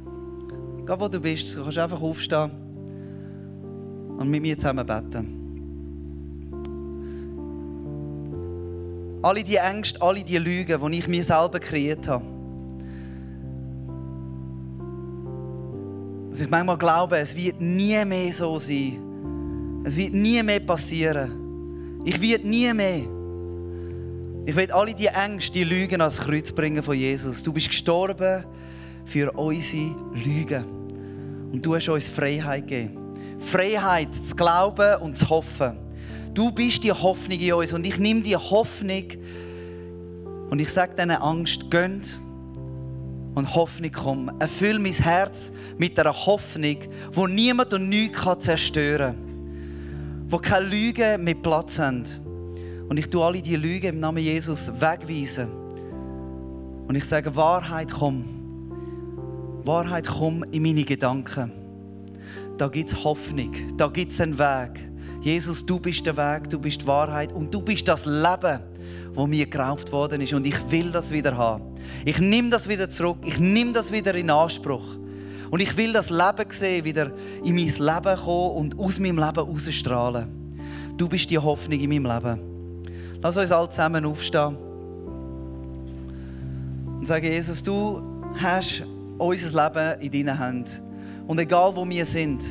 Egal 0.81 0.99
wo 0.99 1.07
du 1.07 1.21
bist, 1.21 1.55
du 1.55 1.63
kannst 1.63 1.77
einfach 1.77 2.01
aufstehen 2.01 2.51
und 4.17 4.29
mit 4.29 4.41
mir 4.41 4.57
zusammen 4.57 4.85
beten. 4.85 5.39
Alle 9.21 9.43
die 9.43 9.55
Ängste, 9.55 10.01
alle 10.01 10.21
die 10.21 10.37
Lügen, 10.37 10.91
die 10.91 10.97
ich 10.97 11.07
mir 11.07 11.23
selber 11.23 11.59
kreiert 11.59 12.05
habe. 12.09 12.25
Also 16.31 16.43
ich 16.43 16.49
manchmal 16.49 16.77
glaube, 16.77 17.17
es 17.19 17.33
wird 17.33 17.61
nie 17.61 18.03
mehr 18.03 18.33
so 18.33 18.59
sein. 18.59 19.81
Es 19.85 19.95
wird 19.95 20.13
nie 20.13 20.43
mehr 20.43 20.59
passieren. 20.59 21.31
Ich 22.03 22.21
werde 22.21 22.45
nie 22.45 22.73
mehr. 22.73 23.12
Ich 24.45 24.55
will 24.57 24.69
alle 24.71 24.93
die 24.93 25.07
Ängste, 25.07 25.53
die 25.53 25.63
Lügen 25.63 26.01
ans 26.01 26.17
Kreuz 26.17 26.51
bringen 26.51 26.83
von 26.83 26.97
Jesus. 26.97 27.41
Du 27.41 27.53
bist 27.53 27.69
gestorben 27.69 28.43
für 29.05 29.31
unsere 29.31 29.95
Lügen. 30.13 30.65
Und 31.53 31.65
du 31.65 31.75
hast 31.75 31.87
uns 31.87 32.09
Freiheit 32.09 32.67
gegeben. 32.67 33.39
Freiheit 33.39 34.13
zu 34.13 34.35
glauben 34.35 35.01
und 35.01 35.17
zu 35.17 35.29
hoffen. 35.29 35.77
Du 36.33 36.51
bist 36.51 36.83
die 36.83 36.91
Hoffnung 36.91 37.39
in 37.39 37.53
uns 37.53 37.71
und 37.71 37.85
ich 37.85 37.97
nehme 37.97 38.21
die 38.21 38.35
Hoffnung 38.35 39.03
und 40.49 40.59
ich 40.59 40.69
sage 40.69 40.93
diesen 40.95 41.11
Angst, 41.11 41.71
gönnt 41.71 42.19
und 43.35 43.55
Hoffnung 43.55 43.91
komm. 43.91 44.31
Erfüll 44.39 44.77
mein 44.77 44.93
Herz 44.93 45.51
mit 45.77 45.97
einer 45.97 46.13
Hoffnung, 46.13 46.77
wo 47.11 47.27
niemand 47.27 47.73
und 47.73 47.87
nichts 47.87 48.21
zerstören 48.39 49.15
kann. 49.15 50.25
Wo 50.27 50.37
keine 50.37 50.65
Lügen 50.65 51.23
mehr 51.23 51.35
Platz 51.35 51.79
haben. 51.79 52.03
Und 52.89 52.97
ich 52.97 53.09
tue 53.09 53.23
alle 53.23 53.41
diese 53.41 53.57
Lügen 53.57 53.87
im 53.87 53.99
Namen 53.99 54.23
Jesus 54.23 54.71
wegweisen. 54.79 55.47
Und 56.87 56.95
ich 56.95 57.05
sage, 57.05 57.35
Wahrheit 57.35 57.91
komm. 57.91 58.25
Wahrheit 59.63 60.07
komm 60.07 60.43
in 60.43 60.61
meine 60.61 60.83
Gedanken. 60.83 61.51
Da 62.57 62.67
gibt 62.67 62.91
es 62.91 63.03
Hoffnung, 63.03 63.51
da 63.77 63.87
gibt 63.87 64.11
es 64.11 64.21
einen 64.21 64.37
Weg. 64.37 64.79
Jesus, 65.21 65.65
du 65.65 65.79
bist 65.79 66.05
der 66.05 66.17
Weg, 66.17 66.49
du 66.49 66.59
bist 66.59 66.81
die 66.81 66.87
Wahrheit 66.87 67.31
und 67.31 67.53
du 67.53 67.61
bist 67.61 67.87
das 67.87 68.05
Leben, 68.05 68.59
wo 69.13 69.25
mir 69.25 69.45
geraubt 69.45 69.91
worden 69.91 70.21
ist. 70.21 70.33
Und 70.33 70.45
ich 70.45 70.69
will 70.69 70.91
das 70.91 71.11
wieder 71.11 71.35
haben. 71.37 71.63
Ich 72.03 72.19
nehme 72.19 72.49
das 72.49 72.67
wieder 72.67 72.89
zurück. 72.89 73.19
Ich 73.23 73.39
nehme 73.39 73.71
das 73.71 73.91
wieder 73.91 74.13
in 74.15 74.29
Anspruch. 74.29 74.97
Und 75.49 75.61
ich 75.61 75.77
will 75.77 75.93
das 75.93 76.09
Leben 76.09 76.49
sehen, 76.49 76.83
wieder 76.83 77.11
in 77.43 77.55
mein 77.55 77.67
Leben 77.67 78.17
kommen 78.17 78.55
und 78.57 78.79
aus 78.79 78.99
meinem 78.99 79.17
Leben 79.17 79.39
ausstrahlen. 79.39 80.27
Du 80.97 81.07
bist 81.07 81.29
die 81.29 81.39
Hoffnung 81.39 81.79
in 81.79 81.89
meinem 81.89 82.05
Leben. 82.05 82.52
Lass 83.23 83.37
uns 83.37 83.53
alle 83.53 83.69
zusammen 83.69 84.05
aufstehen 84.05 84.57
und 86.99 87.07
sagen, 87.07 87.25
Jesus, 87.25 87.63
du 87.63 88.01
hast 88.35 88.83
unser 89.17 89.63
Leben 89.63 90.01
in 90.01 90.25
deinen 90.25 90.37
Händen. 90.37 91.25
Und 91.25 91.39
egal 91.39 91.73
wo 91.73 91.87
wir 91.87 92.05
sind, 92.05 92.43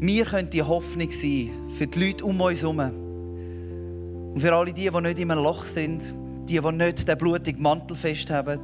wir 0.00 0.24
können 0.24 0.48
die 0.48 0.62
Hoffnung 0.62 1.10
sein 1.10 1.50
für 1.76 1.86
die 1.86 2.06
Leute 2.06 2.24
um 2.24 2.40
uns 2.40 2.62
herum. 2.62 2.78
Und 2.78 4.40
für 4.40 4.54
alle 4.54 4.72
die, 4.72 4.88
die 4.88 5.00
nicht 5.02 5.18
in 5.18 5.30
einem 5.30 5.44
Loch 5.44 5.66
sind, 5.66 6.14
die, 6.48 6.58
die 6.58 6.72
nicht 6.72 7.06
den 7.06 7.18
blutigen 7.18 7.62
Mantel 7.62 7.94
festhaben. 7.94 8.60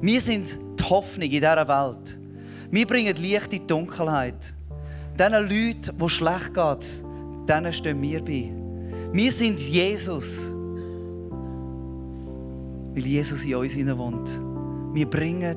Wir 0.00 0.20
sind 0.22 0.58
die 0.80 0.84
Hoffnung 0.84 1.28
in 1.28 1.30
dieser 1.30 1.68
Welt. 1.68 2.18
Wir 2.70 2.86
bringen 2.86 3.16
Licht 3.16 3.52
in 3.52 3.60
die 3.60 3.66
Dunkelheit. 3.66 4.54
Diesen 5.18 5.32
Leuten, 5.32 5.98
die 5.98 6.08
schlecht 6.08 6.54
geht, 6.54 6.86
denen 7.48 7.72
stehen 7.74 8.00
wir 8.00 8.24
bei. 8.24 8.50
Wir 9.12 9.30
sind 9.30 9.60
Jesus. 9.60 10.53
Weil 12.94 13.06
Jesus 13.06 13.44
in 13.44 13.54
uns 13.56 13.76
wohnt. 13.76 14.40
Wir 14.92 15.06
bringen 15.06 15.56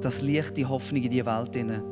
das 0.00 0.22
Licht, 0.22 0.56
die 0.56 0.66
Hoffnung 0.66 1.02
in 1.02 1.10
die 1.10 1.24
Welt 1.24 1.54
hinein. 1.56 1.82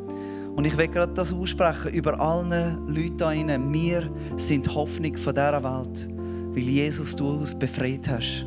Und 0.54 0.66
ich 0.66 0.76
will 0.76 0.88
gerade 0.88 1.14
das 1.14 1.32
aussprechen 1.32 1.92
über 1.92 2.20
alle 2.20 2.78
Leute 2.86 3.30
hier. 3.30 3.46
Wir 3.72 4.10
sind 4.36 4.72
Hoffnung 4.74 5.16
von 5.16 5.34
dieser 5.34 5.62
Welt, 5.62 6.08
weil 6.54 6.62
Jesus 6.62 7.16
du 7.16 7.30
uns 7.30 7.54
befreit 7.54 8.08
hast. 8.08 8.46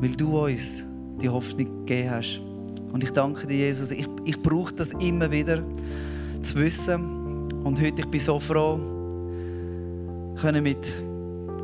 Weil 0.00 0.14
du 0.16 0.38
uns 0.38 0.84
die 1.20 1.28
Hoffnung 1.28 1.86
gegeben 1.86 2.10
hast. 2.10 2.40
Und 2.92 3.02
ich 3.02 3.10
danke 3.10 3.46
dir, 3.46 3.56
Jesus. 3.56 3.90
Ich, 3.90 4.08
ich 4.24 4.40
brauche 4.40 4.72
das 4.74 4.92
immer 4.92 5.30
wieder 5.30 5.62
zu 6.42 6.56
wissen. 6.56 7.52
Und 7.64 7.80
heute 7.80 8.02
ich 8.02 8.08
bin 8.08 8.20
so 8.20 8.38
froh, 8.38 8.78
können 10.40 10.62
mit 10.62 10.92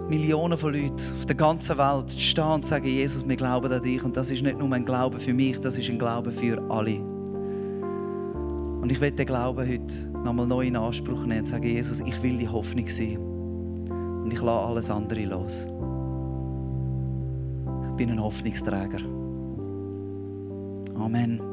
Millionen 0.09 0.59
von 0.59 0.73
Leuten 0.75 1.01
auf 1.19 1.27
der 1.27 1.37
ganzen 1.37 1.79
Welt 1.79 2.13
stehen 2.19 2.45
und 2.45 2.67
sagen, 2.67 2.87
Jesus, 2.87 3.27
wir 3.27 3.37
glauben 3.37 3.73
an 3.73 3.83
dich. 3.83 4.03
Und 4.03 4.17
das 4.17 4.31
ist 4.31 4.43
nicht 4.43 4.59
nur 4.59 4.73
ein 4.73 4.85
Glaube 4.85 5.21
für 5.21 5.33
mich, 5.33 5.59
das 5.61 5.79
ist 5.79 5.89
ein 5.89 5.99
Glaube 5.99 6.33
für 6.33 6.63
alle. 6.71 7.01
Und 8.83 8.91
ich 8.91 9.01
will 9.01 9.13
den 9.13 9.27
Glauben 9.27 9.69
heute 9.69 10.09
nochmal 10.25 10.47
neu 10.47 10.67
in 10.67 10.77
Anspruch 10.77 11.25
nehmen 11.25 11.41
und 11.41 11.49
sagen, 11.49 11.65
Jesus, 11.65 12.01
ich 12.01 12.23
will 12.23 12.39
die 12.39 12.49
Hoffnung 12.49 12.89
sein. 12.89 13.17
Und 13.19 14.33
ich 14.33 14.41
lasse 14.41 14.67
alles 14.67 14.91
andere 14.91 15.25
los. 15.25 15.67
Ich 17.91 17.97
bin 17.97 18.11
ein 18.11 18.23
Hoffnungsträger. 18.23 19.01
Amen. 20.95 21.52